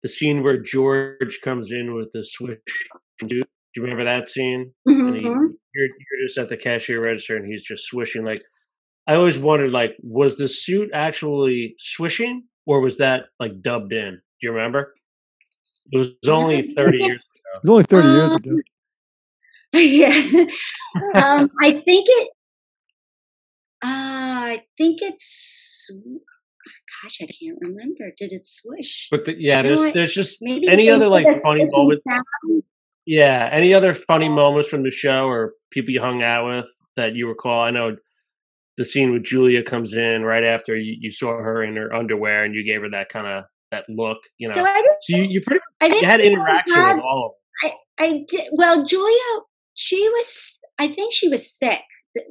the 0.03 0.09
scene 0.09 0.43
where 0.43 0.59
George 0.59 1.41
comes 1.43 1.71
in 1.71 1.95
with 1.95 2.11
the 2.13 2.25
swish. 2.25 2.59
Do 3.27 3.37
you 3.37 3.83
remember 3.83 4.05
that 4.05 4.29
scene? 4.29 4.73
Mm-hmm. 4.89 5.15
He, 5.15 5.23
you're 5.23 5.87
you're 5.87 6.27
just 6.27 6.39
at 6.39 6.49
the 6.49 6.57
cashier 6.57 7.03
register, 7.03 7.37
and 7.37 7.47
he's 7.47 7.63
just 7.63 7.85
swishing. 7.85 8.25
Like 8.25 8.41
I 9.07 9.15
always 9.15 9.39
wondered, 9.39 9.73
like, 9.73 9.97
was 10.03 10.37
the 10.37 10.49
suit 10.49 10.91
actually 10.95 11.75
swishing, 11.79 12.45
or 12.67 12.81
was 12.81 12.99
that 12.99 13.25
like 13.41 13.61
dubbed 13.63 13.93
in? 13.93 14.21
Do 14.45 14.51
you 14.51 14.57
remember? 14.57 14.93
It 15.91 15.97
was 15.97 16.09
only 16.29 16.63
30 16.75 16.99
years 16.99 17.33
ago. 17.35 17.41
It 17.55 17.67
was 17.67 17.71
only 17.71 17.85
30 17.85 18.07
um, 18.07 18.17
years 18.17 18.35
ago. 18.35 18.57
Yeah. 19.77 20.45
um, 21.17 21.51
I 21.61 21.73
think 21.73 22.07
it, 22.09 22.29
uh, 23.83 23.89
I 23.89 24.63
think 24.79 25.01
it's, 25.03 25.91
gosh, 27.03 27.19
I 27.21 27.27
can't 27.27 27.59
remember. 27.61 28.13
Did 28.17 28.31
it 28.31 28.47
swish? 28.47 29.09
But 29.11 29.25
the, 29.25 29.35
yeah, 29.37 29.63
there's, 29.63 29.93
there's 29.93 30.15
just 30.15 30.39
Maybe 30.43 30.69
any 30.69 30.89
other 30.91 31.09
like 31.09 31.27
funny 31.43 31.65
moments. 31.65 32.05
Sound. 32.05 32.63
Yeah. 33.05 33.49
Any 33.51 33.75
other 33.75 33.95
funny 33.95 34.29
moments 34.29 34.69
from 34.69 34.85
the 34.85 34.93
show 34.93 35.27
or 35.27 35.55
people 35.73 35.93
you 35.93 36.01
hung 36.01 36.23
out 36.23 36.47
with 36.47 36.71
that 36.97 37.17
you 37.17 37.27
recall? 37.27 37.63
I 37.63 37.73
know 37.73 37.97
the 38.77 38.85
scene 38.85 39.13
with 39.13 39.25
Julia 39.25 39.65
comes 39.65 39.95
in 39.95 40.23
right 40.23 40.45
after 40.45 40.77
you, 40.77 40.97
you 41.01 41.11
saw 41.11 41.37
her 41.37 41.65
in 41.65 41.75
her 41.75 41.93
underwear 41.93 42.45
and 42.45 42.55
you 42.55 42.65
gave 42.65 42.83
her 42.83 42.91
that 42.91 43.09
kind 43.09 43.27
of 43.27 43.45
that 43.75 43.85
look, 43.89 44.19
you 44.39 44.49
know. 44.49 44.55
So, 44.55 44.65
I 44.65 44.83
so 45.03 45.17
you, 45.17 45.25
you 45.25 45.41
pretty 45.41 45.61
I 45.81 45.87
you 45.87 46.07
had 46.07 46.21
interaction 46.21 46.75
have, 46.75 46.97
with 46.97 47.05
all 47.05 47.27
of 47.27 47.33
them. 47.33 47.73
I, 47.99 48.05
I 48.05 48.25
did. 48.29 48.49
Well, 48.53 48.85
Julia, 48.85 49.43
she 49.75 50.09
was, 50.09 50.61
I 50.79 50.89
think 50.89 51.13
she 51.13 51.29
was 51.29 51.51
sick 51.51 51.83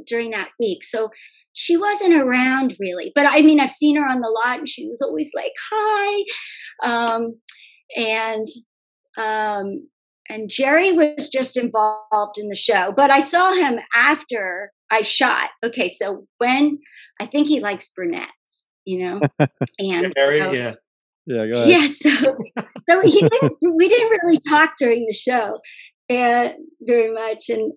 during 0.08 0.32
that 0.32 0.49
week. 0.60 0.84
So 0.84 1.10
she 1.53 1.77
wasn't 1.77 2.13
around 2.13 2.75
really. 2.79 3.12
But 3.13 3.25
I 3.27 3.41
mean, 3.41 3.60
I've 3.60 3.69
seen 3.69 3.95
her 3.95 4.08
on 4.08 4.21
the 4.21 4.29
lot 4.29 4.60
and 4.60 4.67
she 4.67 4.88
was 4.88 5.01
always 5.01 5.32
like, 5.36 5.51
hi. 5.71 6.23
Um, 6.84 7.39
and, 7.95 8.47
um, 9.17 9.88
and 10.29 10.49
Jerry 10.49 10.93
was 10.93 11.29
just 11.29 11.58
involved 11.58 12.38
in 12.38 12.47
the 12.49 12.56
show, 12.56 12.93
but 12.95 13.12
I 13.12 13.19
saw 13.19 13.53
him 13.53 13.79
after 13.93 14.71
I 14.89 15.01
shot. 15.01 15.49
Okay, 15.63 15.89
so 15.89 16.25
when 16.38 16.79
I 17.19 17.27
think 17.27 17.49
he 17.49 17.60
likes 17.60 17.89
brunettes, 17.89 18.69
you 18.86 19.06
know, 19.06 19.21
and 19.79 20.13
Jerry, 20.15 20.39
so, 20.39 20.51
yeah. 20.51 20.73
Yeah, 21.25 21.47
go 21.47 21.63
ahead. 21.63 21.69
Yeah, 21.69 21.88
so 21.88 22.09
so 22.89 23.01
he 23.01 23.21
didn't, 23.21 23.53
we 23.75 23.88
didn't 23.88 24.19
really 24.23 24.39
talk 24.49 24.73
during 24.77 25.05
the 25.07 25.13
show 25.13 25.59
and 26.09 26.53
very 26.81 27.12
much. 27.12 27.49
And 27.49 27.73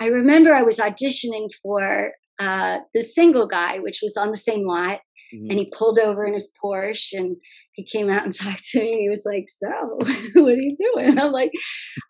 I 0.00 0.06
remember 0.06 0.52
I 0.52 0.62
was 0.62 0.78
auditioning 0.78 1.48
for 1.62 2.12
uh, 2.38 2.78
the 2.94 3.02
single 3.02 3.46
guy, 3.46 3.78
which 3.78 4.00
was 4.02 4.16
on 4.16 4.30
the 4.30 4.36
same 4.36 4.66
lot, 4.66 5.00
mm-hmm. 5.34 5.50
and 5.50 5.58
he 5.58 5.70
pulled 5.76 5.98
over 5.98 6.24
in 6.24 6.34
his 6.34 6.50
Porsche 6.62 7.12
and 7.12 7.36
he 7.72 7.84
came 7.84 8.10
out 8.10 8.24
and 8.24 8.34
talked 8.36 8.64
to 8.70 8.80
me. 8.80 8.92
And 8.92 9.00
he 9.00 9.08
was 9.08 9.24
like, 9.26 9.46
"So, 9.48 9.68
what 10.40 10.52
are 10.52 10.56
you 10.56 10.74
doing?" 10.76 11.18
I'm 11.18 11.32
like, 11.32 11.52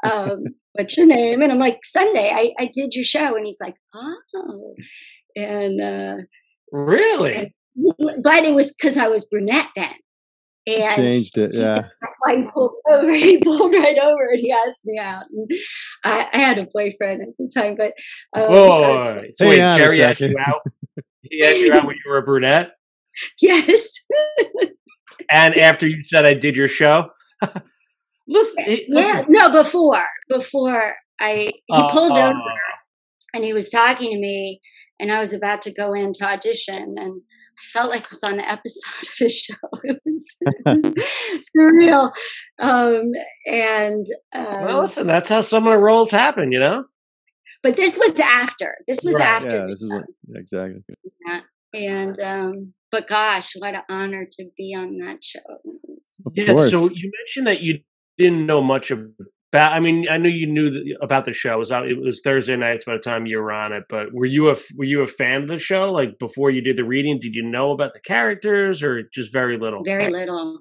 um, 0.05 0.45
"What's 0.73 0.97
your 0.97 1.07
name?" 1.07 1.43
And 1.43 1.53
I'm 1.53 1.59
like, 1.59 1.81
"Sunday, 1.85 2.31
I, 2.35 2.53
I 2.63 2.71
did 2.73 2.95
your 2.95 3.05
show." 3.05 3.37
And 3.37 3.47
he's 3.47 3.61
like, 3.61 3.75
"Oh," 3.95 4.75
and 5.37 5.81
uh, 5.81 6.17
really. 6.73 7.35
And, 7.35 7.51
but 8.23 8.45
it 8.45 8.55
was 8.55 8.73
because 8.73 8.97
I 8.97 9.09
was 9.09 9.27
brunette 9.27 9.69
then. 9.77 9.95
And 10.67 11.11
changed 11.11 11.39
it, 11.39 11.53
yeah. 11.55 11.83
That's 12.01 12.37
he 12.37 12.45
pulled 12.53 12.73
over. 12.93 13.13
He 13.13 13.39
pulled 13.39 13.75
right 13.75 13.99
over 13.99 14.29
and 14.31 14.39
he 14.39 14.53
asked 14.53 14.85
me 14.85 14.99
out. 14.99 15.25
And 15.31 15.51
I, 16.05 16.27
I 16.33 16.39
had 16.39 16.59
a 16.59 16.67
boyfriend 16.73 17.23
at 17.23 17.29
the 17.39 17.51
time, 17.53 17.77
but 17.77 17.93
um, 18.39 18.47
oh, 18.49 19.23
so 19.37 19.49
wait, 19.49 19.59
Jerry 19.59 20.03
asked 20.03 20.21
you 20.21 20.37
out. 20.39 20.61
He 21.23 21.47
asked 21.47 21.61
you 21.61 21.73
out 21.73 21.87
when 21.87 21.95
you 21.95 22.11
were 22.11 22.19
a 22.19 22.23
brunette. 22.23 22.73
Yes. 23.41 23.93
and 25.31 25.55
after 25.57 25.87
you 25.87 26.03
said 26.03 26.27
I 26.27 26.35
did 26.35 26.57
your 26.57 26.69
show, 26.69 27.11
listen, 28.27 28.65
listen. 28.89 28.89
Yeah, 28.89 29.25
no, 29.29 29.53
before 29.53 30.07
before 30.29 30.95
I 31.21 31.51
he 31.67 31.75
uh, 31.75 31.89
pulled 31.91 32.13
uh, 32.13 32.31
over 32.31 32.41
and 33.35 33.45
he 33.45 33.53
was 33.53 33.69
talking 33.69 34.13
to 34.13 34.19
me 34.19 34.61
and 35.01 35.11
I 35.11 35.19
was 35.19 35.33
about 35.33 35.63
to 35.63 35.73
go 35.73 35.95
in 35.95 36.13
to 36.15 36.25
audition, 36.25 36.95
and 36.99 37.23
I 37.23 37.40
felt 37.73 37.91
like 37.91 38.05
I 38.05 38.09
was 38.11 38.23
on 38.25 38.35
an 38.35 38.41
episode 38.41 39.03
of 39.03 39.27
a 39.27 39.29
show. 39.29 39.55
It 39.85 40.01
was, 40.05 40.37
it 40.41 40.95
was 41.35 41.51
surreal. 41.57 42.13
Um, 42.59 43.13
and 43.47 44.07
um, 44.35 44.65
well, 44.65 44.81
listen, 44.83 45.07
that's 45.07 45.29
how 45.29 45.41
some 45.41 45.67
of 45.67 45.73
the 45.73 45.79
roles 45.79 46.11
happen, 46.11 46.53
you 46.53 46.61
know. 46.61 46.85
But 47.63 47.77
this 47.77 47.99
was 47.99 48.19
after. 48.21 48.77
This 48.89 49.01
was 49.05 49.17
Right, 49.17 49.27
after. 49.29 49.51
Yeah, 49.59 49.67
this 49.71 49.83
is 49.83 49.91
what, 49.91 50.05
yeah, 50.29 50.39
exactly. 50.41 50.81
that. 51.27 51.43
And 51.75 52.21
um, 52.21 52.75
but 52.91 53.07
gosh, 53.09 53.53
what 53.59 53.75
an 53.75 53.83
honor 53.89 54.27
to 54.31 54.45
be 54.57 54.75
on 54.77 54.99
that 54.99 55.23
show. 55.23 55.39
Of 56.27 56.33
Yeah. 56.37 56.55
course. 56.55 56.71
So 56.71 56.89
you 56.91 57.11
mentioned 57.21 57.47
that 57.47 57.61
you 57.61 57.81
didn't 58.19 58.47
know 58.47 58.63
much 58.63 58.91
about. 59.53 59.73
I 59.73 59.81
mean, 59.81 60.07
I 60.11 60.17
knew 60.19 60.29
you 60.29 60.47
knew 60.47 60.71
th- 60.71 60.97
about 61.01 61.25
the 61.25 61.33
show. 61.33 61.55
It 61.55 61.59
was 61.59 61.73
out, 61.73 61.89
it 61.89 61.99
was 61.99 62.21
Thursday 62.23 62.57
nights 62.57 62.85
by 62.85 62.95
the 62.95 62.99
time 63.01 63.27
you 63.27 63.39
were 63.39 63.53
on 63.53 63.73
it. 63.73 63.85
But 63.89 64.13
were 64.13 64.27
you 64.27 64.49
a 64.49 64.53
f- 64.53 64.71
were 64.77 64.85
you 64.85 65.03
a 65.03 65.07
fan 65.07 65.43
of 65.43 65.49
the 65.49 65.59
show? 65.59 65.91
Like 65.93 66.19
before 66.19 66.51
you 66.51 66.61
did 66.61 66.77
the 66.77 66.85
reading, 66.85 67.19
did 67.19 67.35
you 67.35 67.43
know 67.43 67.73
about 67.73 67.93
the 67.95 68.01
characters 68.01 68.83
or 68.83 69.03
just 69.15 69.33
very 69.33 69.59
little? 69.59 69.83
Very 69.85 70.09
little. 70.11 70.61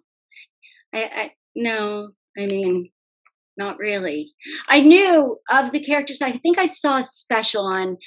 I, 0.94 1.04
I 1.04 1.32
no, 1.56 2.10
I 2.38 2.46
mean, 2.48 2.90
not 3.58 3.78
really. 3.78 4.32
I 4.68 4.80
knew 4.82 5.38
of 5.50 5.72
the 5.72 5.84
characters. 5.84 6.22
I 6.22 6.32
think 6.32 6.58
I 6.58 6.66
saw 6.66 6.98
a 6.98 7.04
special 7.04 7.66
on 7.66 7.98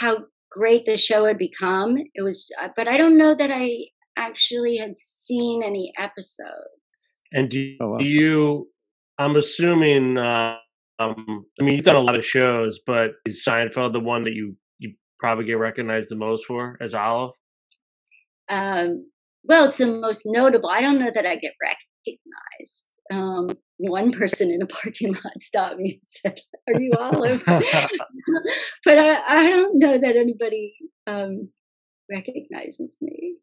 how 0.00 0.24
great 0.50 0.86
the 0.86 0.96
show 0.96 1.26
had 1.26 1.38
become. 1.38 1.98
It 2.14 2.22
was, 2.22 2.50
uh, 2.62 2.68
but 2.76 2.88
I 2.88 2.96
don't 2.96 3.18
know 3.18 3.34
that 3.34 3.50
I 3.50 3.86
actually 4.16 4.76
had 4.78 4.96
seen 4.96 5.62
any 5.62 5.92
episodes. 5.98 7.24
And 7.32 7.50
do, 7.50 7.76
Oh, 7.80 7.90
wow. 7.90 7.98
do 7.98 8.10
you? 8.10 8.68
I'm 9.18 9.36
assuming. 9.36 10.18
Uh, 10.18 10.56
um, 10.98 11.44
I 11.60 11.64
mean, 11.64 11.74
you've 11.74 11.84
done 11.84 11.96
a 11.96 12.00
lot 12.00 12.18
of 12.18 12.24
shows, 12.24 12.80
but 12.86 13.12
is 13.26 13.44
Seinfeld 13.46 13.92
the 13.92 14.00
one 14.00 14.24
that 14.24 14.32
you 14.32 14.56
you 14.78 14.94
probably 15.18 15.44
get 15.44 15.58
recognized 15.58 16.10
the 16.10 16.16
most 16.16 16.46
for 16.46 16.78
as 16.80 16.94
Olive? 16.94 17.32
Um, 18.48 19.06
well, 19.44 19.66
it's 19.66 19.78
the 19.78 19.86
most 19.86 20.22
notable. 20.26 20.70
I 20.70 20.80
don't 20.80 20.98
know 20.98 21.10
that 21.12 21.26
I 21.26 21.36
get 21.36 21.54
recognized. 21.62 22.86
Um, 23.12 23.50
one 23.78 24.10
person 24.10 24.50
in 24.50 24.62
a 24.62 24.66
parking 24.66 25.12
lot 25.12 25.40
stopped 25.40 25.78
me 25.78 26.00
and 26.00 26.00
said, 26.04 26.40
"Are 26.68 26.80
you 26.80 26.92
Olive?" 26.98 27.42
but 27.46 28.98
I, 28.98 29.20
I 29.28 29.50
don't 29.50 29.78
know 29.78 29.98
that 29.98 30.16
anybody 30.16 30.74
um, 31.06 31.50
recognizes 32.10 32.90
me. 33.00 33.36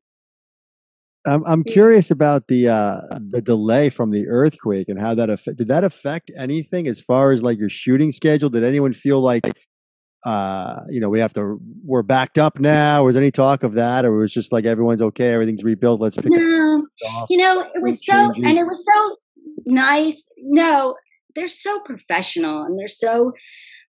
I'm 1.26 1.44
I'm 1.46 1.64
curious 1.64 2.12
about 2.12 2.48
the 2.48 2.68
uh 2.70 3.02
the 3.30 3.42
delay 3.42 3.90
from 3.90 4.12
the 4.12 4.28
earthquake 4.28 4.90
and 4.90 5.00
how 5.00 5.16
that 5.16 5.30
affect 5.30 5.58
did 5.58 5.68
that 5.70 5.84
affect 5.84 6.32
anything 6.38 6.88
as 6.88 7.00
far 7.00 7.32
as 7.32 7.42
like 7.44 7.58
your 7.58 7.70
shooting 7.70 8.12
schedule? 8.12 8.50
Did 8.50 8.64
anyone 8.64 8.94
feel 8.94 9.22
like 9.22 9.50
uh 10.26 10.80
you 10.90 11.00
know 11.00 11.10
we 11.10 11.20
have 11.20 11.34
to 11.34 11.60
we're 11.84 12.02
backed 12.04 12.38
up 12.38 12.60
now? 12.60 13.04
Was 13.04 13.16
any 13.18 13.32
talk 13.32 13.64
of 13.64 13.74
that, 13.74 14.06
or 14.06 14.12
was 14.18 14.34
just 14.34 14.52
like 14.52 14.66
everyone's 14.66 15.02
okay, 15.02 15.34
everything's 15.34 15.64
rebuilt, 15.64 16.02
let's 16.02 16.16
pick 16.18 16.28
No, 16.30 16.86
it 16.98 17.08
off? 17.10 17.28
you 17.30 17.38
know, 17.38 17.62
it 17.74 17.82
was 17.82 18.06
so, 18.06 18.32
and 18.36 18.58
it 18.58 18.66
was 18.66 18.86
so 18.86 19.16
nice. 19.66 20.28
No, 20.38 20.96
they're 21.36 21.48
so 21.48 21.80
professional 21.82 22.64
and 22.64 22.78
they're 22.78 22.88
so, 22.88 23.32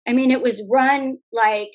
I 0.09 0.13
mean, 0.13 0.31
it 0.31 0.41
was 0.43 0.67
run 0.71 1.19
like, 1.33 1.69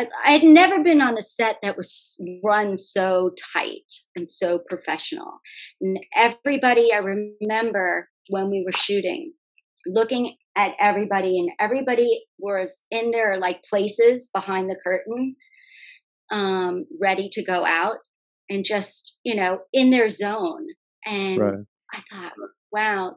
I, 0.00 0.06
I 0.26 0.32
had 0.32 0.42
never 0.42 0.82
been 0.82 1.00
on 1.00 1.16
a 1.18 1.22
set 1.22 1.56
that 1.62 1.76
was 1.76 2.18
run 2.42 2.76
so 2.76 3.30
tight 3.52 3.92
and 4.16 4.28
so 4.28 4.60
professional. 4.68 5.40
And 5.80 5.98
everybody, 6.14 6.90
I 6.92 6.98
remember 6.98 8.08
when 8.28 8.50
we 8.50 8.64
were 8.64 8.72
shooting, 8.72 9.32
looking 9.86 10.36
at 10.56 10.74
everybody, 10.78 11.38
and 11.38 11.50
everybody 11.58 12.24
was 12.38 12.84
in 12.90 13.10
their 13.10 13.38
like 13.38 13.62
places 13.68 14.30
behind 14.32 14.70
the 14.70 14.76
curtain, 14.82 15.36
um, 16.30 16.86
ready 17.00 17.28
to 17.32 17.44
go 17.44 17.64
out 17.66 17.96
and 18.48 18.64
just, 18.64 19.18
you 19.24 19.34
know, 19.34 19.60
in 19.72 19.90
their 19.90 20.08
zone. 20.08 20.66
And 21.04 21.38
Right. 21.38 21.58
I 21.92 22.02
thought, 22.10 22.32
wow, 22.72 23.16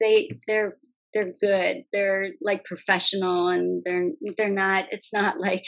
they 0.00 0.30
they're 0.46 0.76
they're 1.14 1.32
good. 1.40 1.84
They're 1.92 2.30
like 2.40 2.64
professional 2.64 3.48
and 3.48 3.82
they're 3.84 4.10
they're 4.38 4.48
not 4.48 4.86
it's 4.90 5.12
not 5.12 5.38
like 5.38 5.64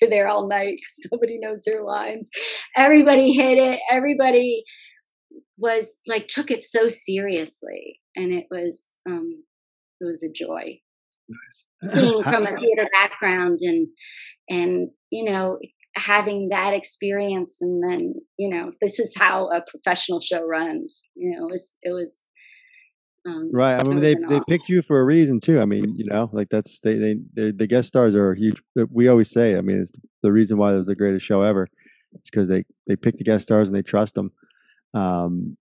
you're 0.00 0.10
there 0.10 0.28
all 0.28 0.48
night 0.48 0.76
because 0.76 1.10
nobody 1.12 1.38
knows 1.40 1.64
their 1.64 1.82
lines. 1.82 2.30
Everybody 2.76 3.32
hit 3.32 3.58
it. 3.58 3.80
Everybody 3.90 4.64
was 5.58 6.00
like 6.06 6.26
took 6.26 6.50
it 6.50 6.62
so 6.62 6.88
seriously. 6.88 8.00
And 8.16 8.32
it 8.32 8.46
was 8.50 9.00
um 9.08 9.44
it 10.00 10.04
was 10.04 10.22
a 10.22 10.32
joy 10.32 10.80
being 11.94 12.22
from 12.24 12.46
a 12.46 12.56
theater 12.58 12.88
background 12.92 13.58
and 13.62 13.88
and 14.48 14.90
you 15.10 15.30
know 15.30 15.58
having 15.94 16.48
that 16.50 16.72
experience 16.72 17.58
and 17.60 17.82
then 17.86 18.14
you 18.38 18.48
know 18.48 18.72
this 18.80 18.98
is 18.98 19.14
how 19.16 19.48
a 19.48 19.62
professional 19.70 20.20
show 20.20 20.42
runs 20.42 21.02
you 21.14 21.30
know 21.30 21.46
it 21.46 21.50
was 21.50 21.76
it 21.82 21.92
was 21.92 22.22
um, 23.26 23.50
Right. 23.52 23.80
I 23.80 23.88
mean, 23.88 24.00
they 24.00 24.14
they 24.14 24.40
picked 24.48 24.68
you 24.68 24.82
for 24.82 25.00
a 25.00 25.04
reason 25.04 25.40
too. 25.40 25.60
I 25.60 25.64
mean, 25.64 25.94
you 25.96 26.04
know, 26.06 26.28
like 26.32 26.48
that's 26.50 26.80
they 26.80 26.94
they 26.96 27.16
they 27.34 27.50
the 27.52 27.66
guest 27.66 27.88
stars 27.88 28.14
are 28.14 28.34
huge. 28.34 28.62
uh, 28.78 28.86
We 28.90 29.08
always 29.08 29.30
say, 29.30 29.56
I 29.56 29.60
mean, 29.60 29.80
it's 29.80 29.92
the 30.22 30.32
reason 30.32 30.58
why 30.58 30.74
it 30.74 30.78
was 30.78 30.86
the 30.86 30.94
greatest 30.96 31.24
show 31.26 31.42
ever. 31.42 31.68
It's 32.14 32.30
because 32.30 32.48
they 32.48 32.64
they 32.86 32.96
pick 32.96 33.16
the 33.18 33.24
guest 33.24 33.44
stars 33.44 33.68
and 33.68 33.76
they 33.76 33.82
trust 33.82 34.14
them. 34.14 34.32
Um, 34.94 35.56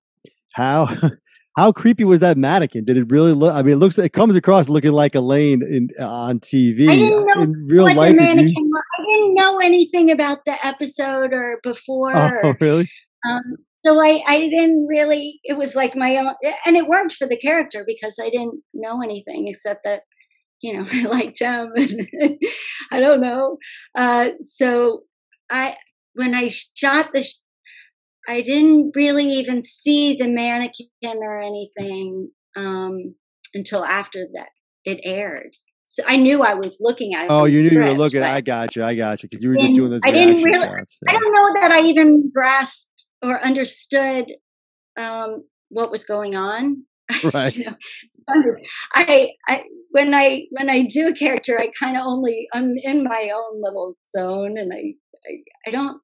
how 0.54 0.90
how 1.58 1.72
creepy 1.72 2.04
was 2.04 2.20
that 2.22 2.38
mannequin? 2.38 2.86
Did 2.86 2.98
it 2.98 3.12
really 3.12 3.34
look? 3.34 3.54
I 3.54 3.62
mean, 3.62 3.74
it 3.74 3.78
looks 3.78 3.98
it 3.98 4.10
comes 4.14 4.36
across 4.36 4.68
looking 4.70 4.92
like 4.94 5.16
Elaine 5.16 5.62
in 5.62 5.90
on 6.04 6.40
TV. 6.40 6.90
I 6.90 6.96
didn't 6.96 7.26
know 7.28 7.42
in 7.44 7.68
real 7.70 7.84
what 7.84 7.96
life. 7.96 8.18
Did 8.18 8.30
you? 8.30 8.36
mannequin. 8.36 8.72
I 9.00 9.14
didn't 9.14 9.36
know 9.36 9.60
anything 9.60 10.12
about 10.12 10.46
the 10.46 10.66
episode 10.66 11.32
or 11.34 11.60
before. 11.64 12.16
Oh, 12.46 12.54
really? 12.62 12.90
Um, 13.28 13.42
so 13.84 14.00
I, 14.00 14.22
I 14.28 14.40
didn't 14.42 14.86
really, 14.88 15.40
it 15.44 15.58
was 15.58 15.76
like 15.76 15.96
my 15.96 16.18
own, 16.18 16.34
and 16.68 16.78
it 16.78 16.88
worked 16.88 17.14
for 17.14 17.28
the 17.28 17.38
character 17.38 17.84
because 17.86 18.20
I 18.22 18.30
didn't 18.30 18.62
know 18.76 19.02
anything 19.02 19.48
except 19.48 19.82
that, 19.86 20.02
you 20.62 20.74
know, 20.78 20.86
I 20.92 21.04
liked 21.04 21.40
him. 21.40 21.72
And 21.76 22.38
I 22.92 23.00
don't 23.00 23.22
know. 23.22 23.58
Uh, 23.98 24.30
so 24.40 25.02
I, 25.50 25.78
when 26.14 26.36
I 26.36 26.52
shot 26.76 27.08
the, 27.12 27.24
sh- 27.24 27.40
I 28.28 28.42
didn't 28.42 28.92
really 28.96 29.26
even 29.34 29.64
see 29.64 30.16
the 30.16 30.28
mannequin 30.28 31.18
or 31.24 31.40
anything 31.42 32.30
um, 32.56 33.16
until 33.56 33.84
after 33.84 34.28
that 34.34 34.50
it 34.86 35.02
aired. 35.04 35.56
So 35.84 36.04
I 36.08 36.16
knew 36.18 36.42
I 36.44 36.54
was 36.54 36.78
looking 36.80 37.16
at 37.16 37.26
it. 37.26 37.32
Oh, 37.32 37.46
you 37.46 37.58
knew 37.64 37.70
you 37.70 37.80
were 37.82 37.94
looking. 37.94 38.22
I 38.24 38.40
got 38.42 38.76
you. 38.76 38.84
I 38.84 38.96
got 38.96 39.24
you 39.24 39.28
because 39.30 39.44
you 39.44 39.50
were 39.50 39.58
just 39.58 39.74
doing 39.74 39.90
those 39.92 40.02
I 40.06 40.12
didn't 40.12 40.42
really- 40.44 40.66
shots. 40.66 40.98
I 41.08 41.14
don't 41.14 41.34
know 41.34 41.62
that 41.62 41.72
I 41.72 41.82
even 41.88 42.32
grasped 42.34 42.91
or 43.22 43.44
understood 43.44 44.26
um, 45.00 45.44
what 45.70 45.92
was 45.92 46.06
going 46.06 46.36
on. 46.36 46.86
Right. 47.34 47.54
you 47.54 47.66
know, 47.66 47.76
so 48.10 48.56
I, 48.96 49.32
I 49.46 49.64
when 49.92 50.16
I 50.16 50.44
when 50.52 50.70
I 50.70 50.84
do 50.84 51.10
a 51.10 51.14
character, 51.14 51.60
I 51.60 51.70
kind 51.78 51.98
of 51.98 52.04
only 52.06 52.48
I'm 52.54 52.76
in 52.82 53.04
my 53.04 53.32
own 53.36 53.62
little 53.62 53.96
zone, 54.16 54.58
and 54.58 54.72
I, 54.72 54.94
I 55.28 55.68
I 55.68 55.72
don't 55.72 56.02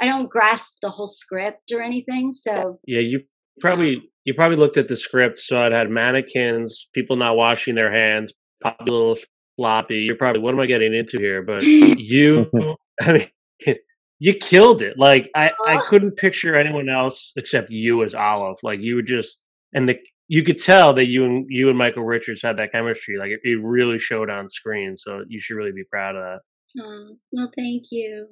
I 0.00 0.06
don't 0.06 0.30
grasp 0.30 0.76
the 0.80 0.90
whole 0.90 1.08
script 1.08 1.72
or 1.72 1.82
anything. 1.82 2.30
So 2.30 2.78
Yeah, 2.86 3.00
you 3.00 3.22
probably 3.60 4.00
you 4.24 4.34
probably 4.34 4.56
looked 4.56 4.76
at 4.76 4.88
the 4.88 4.96
script, 4.96 5.40
saw 5.40 5.66
it 5.66 5.72
had 5.72 5.90
mannequins, 5.90 6.88
people 6.94 7.16
not 7.16 7.36
washing 7.36 7.74
their 7.74 7.92
hands, 7.92 8.32
probably 8.60 8.86
a 8.88 8.92
little 8.92 9.16
sloppy. 9.56 9.96
You're 9.96 10.16
probably, 10.16 10.40
what 10.40 10.54
am 10.54 10.60
I 10.60 10.66
getting 10.66 10.94
into 10.94 11.18
here? 11.18 11.42
But 11.42 11.62
you, 11.62 12.50
I 13.02 13.12
mean, 13.12 13.76
you 14.24 14.32
killed 14.32 14.80
it. 14.80 14.94
Like 14.96 15.30
I, 15.36 15.50
I 15.66 15.76
couldn't 15.86 16.16
picture 16.16 16.56
anyone 16.56 16.88
else 16.88 17.32
except 17.36 17.68
you 17.68 18.02
as 18.02 18.14
Olive. 18.14 18.56
Like 18.62 18.80
you 18.80 18.96
were 18.96 19.02
just, 19.02 19.42
and 19.74 19.86
the 19.86 19.98
you 20.28 20.42
could 20.42 20.58
tell 20.58 20.94
that 20.94 21.08
you 21.08 21.26
and 21.26 21.44
you 21.50 21.68
and 21.68 21.76
Michael 21.76 22.04
Richards 22.04 22.40
had 22.40 22.56
that 22.56 22.72
chemistry. 22.72 23.18
Like 23.18 23.28
it, 23.28 23.40
it 23.42 23.60
really 23.62 23.98
showed 23.98 24.30
on 24.30 24.48
screen. 24.48 24.96
So 24.96 25.24
you 25.28 25.38
should 25.38 25.56
really 25.56 25.72
be 25.72 25.84
proud 25.92 26.16
of 26.16 26.22
that. 26.22 26.82
um, 26.82 27.18
well, 27.32 27.50
thank 27.54 27.82
you. 27.90 28.28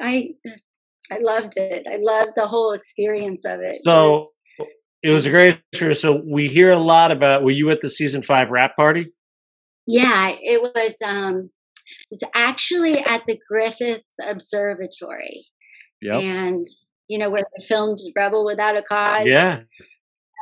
I 0.00 0.28
I 1.10 1.18
loved 1.18 1.54
it. 1.56 1.84
I 1.92 1.96
loved 2.00 2.34
the 2.36 2.46
whole 2.46 2.72
experience 2.72 3.44
of 3.44 3.58
it. 3.58 3.80
So 3.84 4.28
it 5.02 5.10
was 5.10 5.26
a 5.26 5.30
great 5.30 5.60
show. 5.74 5.92
So 5.92 6.22
we 6.24 6.46
hear 6.46 6.70
a 6.70 6.78
lot 6.78 7.10
about. 7.10 7.42
Were 7.42 7.50
you 7.50 7.68
at 7.70 7.80
the 7.80 7.90
season 7.90 8.22
five 8.22 8.52
wrap 8.52 8.76
party? 8.76 9.08
Yeah, 9.88 10.36
it 10.40 10.62
was 10.62 10.94
um 11.04 11.50
was 12.10 12.22
actually 12.34 12.98
at 13.04 13.24
the 13.26 13.38
Griffith 13.48 14.02
Observatory. 14.22 15.46
Yep. 16.02 16.22
And 16.22 16.68
you 17.08 17.18
know 17.18 17.30
where 17.30 17.44
they 17.56 17.64
filmed 17.64 18.00
Rebel 18.16 18.44
Without 18.44 18.76
a 18.76 18.82
Cause. 18.82 19.26
Yeah. 19.26 19.60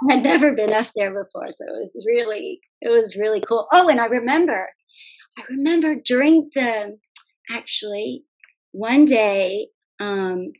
I 0.08 0.14
had 0.14 0.22
never 0.22 0.52
been 0.52 0.72
up 0.72 0.88
there 0.96 1.10
before, 1.10 1.52
so 1.52 1.64
it 1.66 1.80
was 1.80 2.04
really 2.06 2.60
it 2.80 2.90
was 2.90 3.16
really 3.16 3.40
cool. 3.40 3.68
Oh, 3.72 3.88
and 3.88 4.00
I 4.00 4.06
remember 4.06 4.68
I 5.38 5.42
remember 5.48 5.94
during 5.94 6.50
the 6.54 6.98
actually 7.50 8.24
one 8.72 9.04
day 9.04 9.68
um 10.00 10.52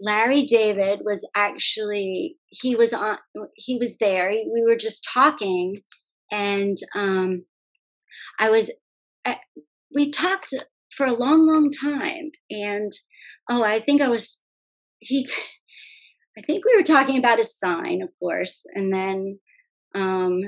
Larry 0.00 0.44
David 0.44 1.00
was 1.04 1.28
actually 1.36 2.36
he 2.48 2.74
was 2.74 2.92
on 2.92 3.18
he 3.54 3.76
was 3.76 3.98
there. 3.98 4.30
We 4.30 4.62
were 4.62 4.76
just 4.76 5.06
talking 5.12 5.82
and 6.30 6.76
um 6.94 7.44
I 8.38 8.50
was 8.50 8.70
I, 9.24 9.36
we 9.94 10.10
talked 10.10 10.54
for 10.90 11.06
a 11.06 11.16
long, 11.16 11.46
long 11.46 11.70
time. 11.70 12.30
And 12.50 12.92
oh, 13.48 13.62
I 13.62 13.80
think 13.80 14.00
I 14.00 14.08
was 14.08 14.40
he. 14.98 15.26
I 16.38 16.42
think 16.42 16.64
we 16.64 16.76
were 16.76 16.84
talking 16.84 17.18
about 17.18 17.38
his 17.38 17.58
sign, 17.58 18.02
of 18.02 18.08
course, 18.18 18.64
and 18.74 18.94
then, 18.94 19.40
um, 19.94 20.40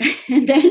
and 0.28 0.48
then, 0.48 0.70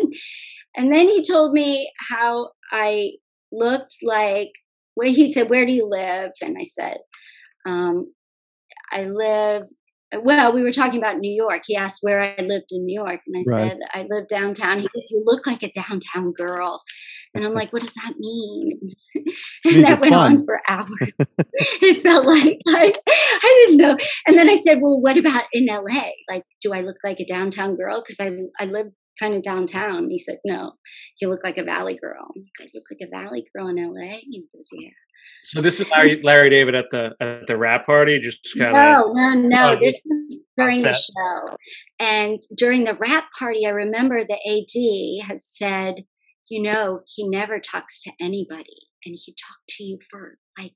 and 0.75 0.93
then 0.93 1.07
he 1.07 1.23
told 1.23 1.53
me 1.53 1.91
how 2.09 2.51
I 2.71 3.11
looked 3.51 3.95
like. 4.03 4.51
Where 4.95 5.09
he 5.09 5.31
said, 5.31 5.49
"Where 5.49 5.65
do 5.65 5.71
you 5.71 5.87
live?" 5.87 6.31
And 6.41 6.57
I 6.59 6.63
said, 6.63 6.97
um, 7.67 8.11
"I 8.91 9.03
live 9.03 9.63
well, 10.15 10.53
we 10.53 10.63
were 10.63 10.71
talking 10.71 10.99
about 10.99 11.17
New 11.17 11.31
York. 11.31 11.63
He 11.65 11.75
asked 11.75 11.99
where 12.01 12.21
I 12.21 12.41
lived 12.41 12.67
in 12.71 12.85
New 12.85 12.99
York, 12.99 13.21
and 13.27 13.35
I 13.35 13.51
right. 13.51 13.71
said 13.71 13.79
I 13.93 14.05
live 14.09 14.27
downtown. 14.27 14.79
He 14.79 14.87
goes, 14.87 15.11
"You 15.11 15.21
look 15.25 15.45
like 15.45 15.63
a 15.63 15.71
downtown 15.71 16.31
girl," 16.31 16.81
and 17.37 17.45
I'm 17.45 17.53
like, 17.53 17.71
"What 17.71 17.81
does 17.81 17.93
that 17.93 18.13
mean?" 18.17 18.79
and 19.65 19.83
that 19.83 19.99
went 19.99 20.13
fun. 20.13 20.37
on 20.37 20.45
for 20.45 20.59
hours. 20.67 21.11
it 21.53 22.01
felt 22.01 22.25
like 22.25 22.59
like 22.65 22.97
I 23.07 23.65
didn't 23.65 23.77
know. 23.77 23.97
And 24.27 24.37
then 24.37 24.49
I 24.49 24.55
said, 24.55 24.79
"Well, 24.81 24.99
what 24.99 25.17
about 25.17 25.45
in 25.53 25.67
LA? 25.67 26.09
Like, 26.29 26.43
do 26.61 26.73
I 26.73 26.81
look 26.81 26.97
like 27.03 27.19
a 27.19 27.25
downtown 27.25 27.75
girl? 27.75 28.01
Because 28.01 28.19
I 28.19 28.31
I 28.59 28.65
live 28.65 28.87
kind 29.19 29.35
of 29.35 29.43
downtown." 29.43 30.09
He 30.09 30.19
said, 30.19 30.37
"No, 30.43 30.73
you 31.21 31.29
look 31.29 31.43
like 31.43 31.57
a 31.57 31.63
valley 31.63 31.97
girl." 32.01 32.27
I 32.59 32.65
look 32.73 32.83
like 32.91 33.07
a 33.07 33.09
valley 33.09 33.45
girl 33.55 33.67
in 33.67 33.77
LA. 33.77 34.17
He 34.21 34.45
goes, 34.53 34.69
"Yeah." 34.73 34.89
So 35.43 35.61
this 35.61 35.79
is 35.79 35.89
Larry, 35.89 36.21
Larry 36.23 36.49
David 36.49 36.75
at 36.75 36.89
the 36.91 37.11
at 37.21 37.47
the 37.47 37.57
wrap 37.57 37.85
party, 37.85 38.19
just 38.19 38.39
kind 38.57 38.75
of. 38.75 38.83
No, 38.83 39.13
no, 39.13 39.33
no. 39.33 39.75
This 39.75 40.01
was 40.03 40.41
during 40.57 40.81
the 40.81 40.93
show, 40.93 41.55
and 41.99 42.39
during 42.57 42.83
the 42.83 42.95
wrap 42.95 43.25
party, 43.37 43.65
I 43.65 43.69
remember 43.69 44.23
the 44.23 44.33
AD 44.35 45.27
had 45.27 45.43
said, 45.43 46.03
"You 46.49 46.61
know, 46.61 47.01
he 47.07 47.27
never 47.27 47.59
talks 47.59 48.01
to 48.03 48.11
anybody, 48.19 48.87
and 49.05 49.17
he 49.17 49.33
talked 49.33 49.67
to 49.69 49.83
you 49.83 49.99
for 50.09 50.37
like 50.57 50.73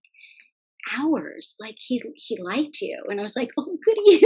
hours. 0.98 1.56
Like 1.60 1.76
he 1.80 2.02
he 2.16 2.38
liked 2.42 2.82
you." 2.82 3.04
And 3.08 3.20
I 3.20 3.24
was 3.24 3.36
like, 3.36 3.50
"Oh, 3.58 3.78
goody!" 3.86 4.26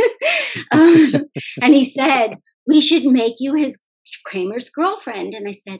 um, 0.72 1.26
and 1.62 1.74
he 1.74 1.86
said, 1.86 2.36
"We 2.68 2.82
should 2.82 3.06
make 3.06 3.36
you 3.40 3.56
his 3.56 3.84
Kramer's 4.26 4.70
girlfriend." 4.70 5.34
And 5.34 5.48
I 5.48 5.54
said, 5.54 5.80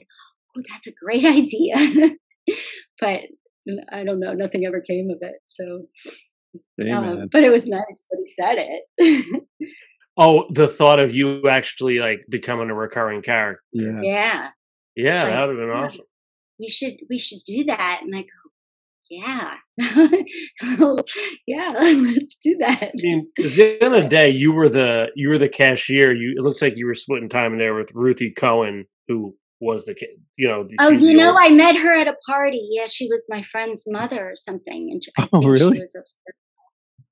"Oh, 0.56 0.62
that's 0.70 0.86
a 0.86 0.92
great 0.92 1.24
idea." 1.26 2.16
but 3.00 3.20
I 3.92 4.04
don't 4.04 4.20
know. 4.20 4.32
Nothing 4.32 4.64
ever 4.64 4.80
came 4.80 5.10
of 5.10 5.18
it. 5.20 5.36
So, 5.46 5.86
um, 6.92 7.28
but 7.32 7.42
it 7.42 7.50
was 7.50 7.66
nice 7.66 8.04
that 8.10 8.22
he 8.24 8.32
said 8.32 8.56
it. 8.98 9.44
oh, 10.16 10.44
the 10.50 10.68
thought 10.68 11.00
of 11.00 11.14
you 11.14 11.48
actually 11.48 11.98
like 11.98 12.20
becoming 12.28 12.70
a 12.70 12.74
recurring 12.74 13.22
character. 13.22 13.62
Yeah. 13.72 14.00
Yeah. 14.02 14.50
Yeah, 14.96 15.24
like, 15.24 15.32
that 15.32 15.46
would 15.46 15.58
have 15.58 15.68
been 15.68 15.76
awesome. 15.76 16.06
We 16.58 16.68
should 16.68 16.94
we 17.10 17.18
should 17.18 17.40
do 17.46 17.64
that. 17.64 18.00
And 18.02 18.16
I 18.16 18.22
go, 18.22 18.28
yeah, 19.10 19.54
yeah, 21.46 21.72
let's 21.78 22.36
do 22.36 22.56
that. 22.58 22.82
I 22.82 22.90
mean, 22.94 23.28
at 23.38 23.50
the 23.52 23.82
end 23.82 23.94
of 23.94 24.02
the 24.02 24.08
day, 24.08 24.30
you 24.30 24.52
were 24.52 24.68
the 24.68 25.08
you 25.14 25.28
were 25.28 25.38
the 25.38 25.48
cashier. 25.48 26.14
You 26.14 26.34
it 26.36 26.42
looks 26.42 26.62
like 26.62 26.74
you 26.76 26.86
were 26.86 26.94
splitting 26.94 27.28
time 27.28 27.52
in 27.52 27.58
there 27.58 27.74
with 27.74 27.90
Ruthie 27.94 28.32
Cohen, 28.32 28.86
who 29.06 29.34
was 29.60 29.84
the 29.84 29.94
kid, 29.94 30.08
you 30.36 30.48
know. 30.48 30.66
Oh, 30.80 30.90
you 30.90 31.16
know, 31.16 31.30
old... 31.30 31.38
I 31.40 31.50
met 31.50 31.76
her 31.76 31.94
at 31.94 32.08
a 32.08 32.16
party. 32.26 32.66
Yeah, 32.72 32.86
she 32.86 33.06
was 33.08 33.24
my 33.28 33.42
friend's 33.42 33.84
mother 33.86 34.30
or 34.30 34.36
something, 34.36 34.88
and 34.90 35.02
I 35.18 35.28
oh, 35.32 35.40
think 35.40 35.50
really? 35.50 35.76
she 35.76 35.82
was 35.82 35.94
upset 35.94 36.34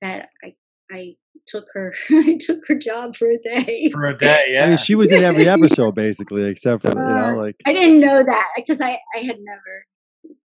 that 0.01 0.29
I 0.43 0.55
I 0.91 1.15
took 1.47 1.65
her 1.73 1.93
I 2.09 2.37
took 2.39 2.59
her 2.67 2.75
job 2.75 3.15
for 3.15 3.29
a 3.29 3.37
day. 3.37 3.89
For 3.91 4.05
a 4.05 4.17
day, 4.17 4.43
yeah. 4.49 4.63
I 4.63 4.67
mean, 4.67 4.77
she 4.77 4.95
was 4.95 5.11
in 5.11 5.23
every 5.31 5.47
episode 5.47 5.95
basically, 5.95 6.43
except 6.43 6.83
for 6.83 6.89
uh, 6.89 6.91
you 6.91 7.15
know, 7.15 7.25
uh, 7.25 7.35
like 7.35 7.55
I 7.65 7.73
didn't 7.73 7.99
know 7.99 8.23
that 8.23 8.47
because 8.55 8.81
I 8.81 8.99
I 9.15 9.19
had 9.19 9.37
never 9.39 9.85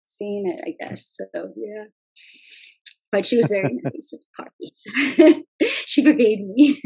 seen 0.04 0.50
it. 0.50 0.64
I 0.66 0.86
guess 0.90 1.16
so. 1.16 1.54
Yeah, 1.56 1.86
but 3.12 3.26
she 3.26 3.38
was 3.38 3.48
very 3.48 3.80
nice 3.84 4.14
at 4.14 4.20
the 4.22 5.24
party. 5.24 5.46
she 5.86 6.04
forgave 6.04 6.40
me. 6.40 6.82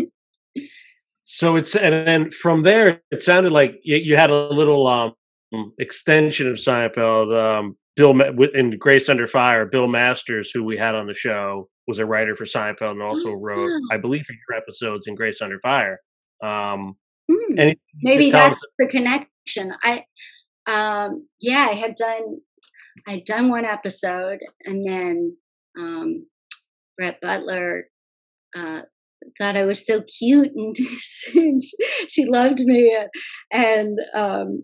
So 1.24 1.56
it's 1.56 1.76
and 1.76 2.08
then 2.08 2.32
from 2.32 2.63
there, 2.63 3.02
it 3.12 3.22
sounded 3.22 3.52
like 3.52 3.80
you, 3.84 3.98
you 3.98 4.17
had 4.17 4.32
a 4.32 4.50
little 4.50 4.88
um, 4.88 5.74
extension 5.78 6.48
of 6.48 6.56
Seinfeld. 6.56 7.38
Um, 7.38 7.78
Bill 7.95 8.13
in 8.54 8.78
Grace 8.78 9.10
Under 9.10 9.28
Fire, 9.28 9.65
Bill 9.65 9.88
Masters, 9.88 10.52
who 10.54 10.63
we 10.63 10.78
had 10.78 10.95
on 10.95 11.08
the 11.08 11.13
show, 11.13 11.69
was 11.88 11.99
a 11.99 12.06
writer 12.06 12.36
for 12.36 12.45
Seinfeld 12.45 12.91
and 12.91 13.02
also 13.02 13.32
wrote, 13.34 13.71
I 13.91 13.97
believe, 13.97 14.25
for 14.25 14.34
your 14.34 14.58
episodes 14.58 15.08
in 15.08 15.15
Grace 15.15 15.41
Under 15.41 15.60
Fire. 15.60 15.99
Um, 16.41 16.95
mm, 17.30 17.75
maybe 18.02 18.30
that's 18.30 18.62
the 18.78 18.88
connection. 18.88 19.73
I, 19.84 20.06
um, 20.67 21.28
yeah, 21.41 21.67
I 21.69 21.73
had 21.73 21.95
done, 21.95 22.38
I 23.08 23.12
had 23.15 23.25
done 23.25 23.49
one 23.49 23.65
episode, 23.65 24.39
and 24.63 24.88
then 24.88 25.38
um, 25.78 26.28
Brett 26.97 27.19
Butler 27.21 27.86
uh, 28.56 28.82
thought 29.38 29.58
I 29.58 29.65
was 29.65 29.86
so 29.86 30.02
cute 30.02 30.52
and, 30.56 30.75
she 32.08 32.25
loved 32.25 32.60
me 32.60 32.95
and 33.52 33.99
um, 34.13 34.63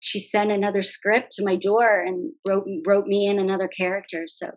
she 0.00 0.18
sent 0.18 0.50
another 0.50 0.82
script 0.82 1.32
to 1.32 1.44
my 1.44 1.56
door 1.56 2.02
and 2.02 2.32
wrote 2.46 2.66
wrote 2.86 3.06
me 3.06 3.26
in 3.26 3.38
another 3.38 3.68
character. 3.68 4.24
So 4.26 4.48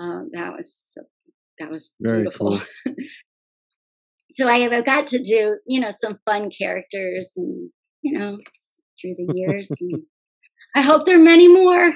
uh, 0.00 0.20
that 0.32 0.52
was 0.56 0.96
that 1.58 1.70
was 1.70 1.94
Very 2.00 2.22
beautiful. 2.22 2.60
Cool. 2.86 2.94
so 4.30 4.48
I 4.48 4.58
have 4.58 4.84
got 4.84 5.06
to 5.08 5.18
do 5.18 5.58
you 5.66 5.80
know 5.80 5.90
some 5.90 6.18
fun 6.24 6.50
characters 6.50 7.32
and 7.36 7.70
you 8.02 8.18
know 8.18 8.38
through 9.00 9.14
the 9.16 9.32
years. 9.34 9.70
and 9.80 10.02
I 10.76 10.82
hope 10.82 11.06
there 11.06 11.16
are 11.16 11.22
many 11.22 11.48
more. 11.48 11.92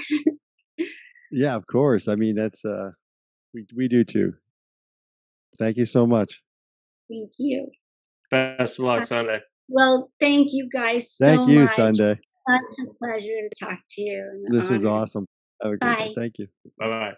yeah, 1.30 1.54
of 1.54 1.66
course. 1.66 2.08
I 2.08 2.16
mean 2.16 2.34
that's 2.34 2.64
uh 2.64 2.90
we 3.54 3.66
we 3.76 3.88
do 3.88 4.04
too. 4.04 4.34
Thank 5.58 5.76
you 5.76 5.86
so 5.86 6.06
much. 6.06 6.40
Thank 7.08 7.30
you. 7.38 7.68
Best 8.30 8.78
of 8.78 8.86
luck 8.86 9.04
Sunday. 9.04 9.40
Well, 9.68 10.10
thank 10.20 10.48
you 10.50 10.68
guys 10.72 11.12
so 11.12 11.24
Thank 11.24 11.50
you, 11.50 11.60
much. 11.60 11.76
Sunday. 11.76 12.18
Such 12.46 12.86
a 12.86 12.94
pleasure 12.94 13.48
to 13.48 13.50
talk 13.58 13.78
to 13.90 14.02
you. 14.02 14.46
This 14.50 14.68
was 14.68 14.84
awesome. 14.84 15.26
Bye. 15.80 16.12
Thank 16.16 16.38
you. 16.38 16.48
Bye 16.78 16.88
bye. 16.88 17.12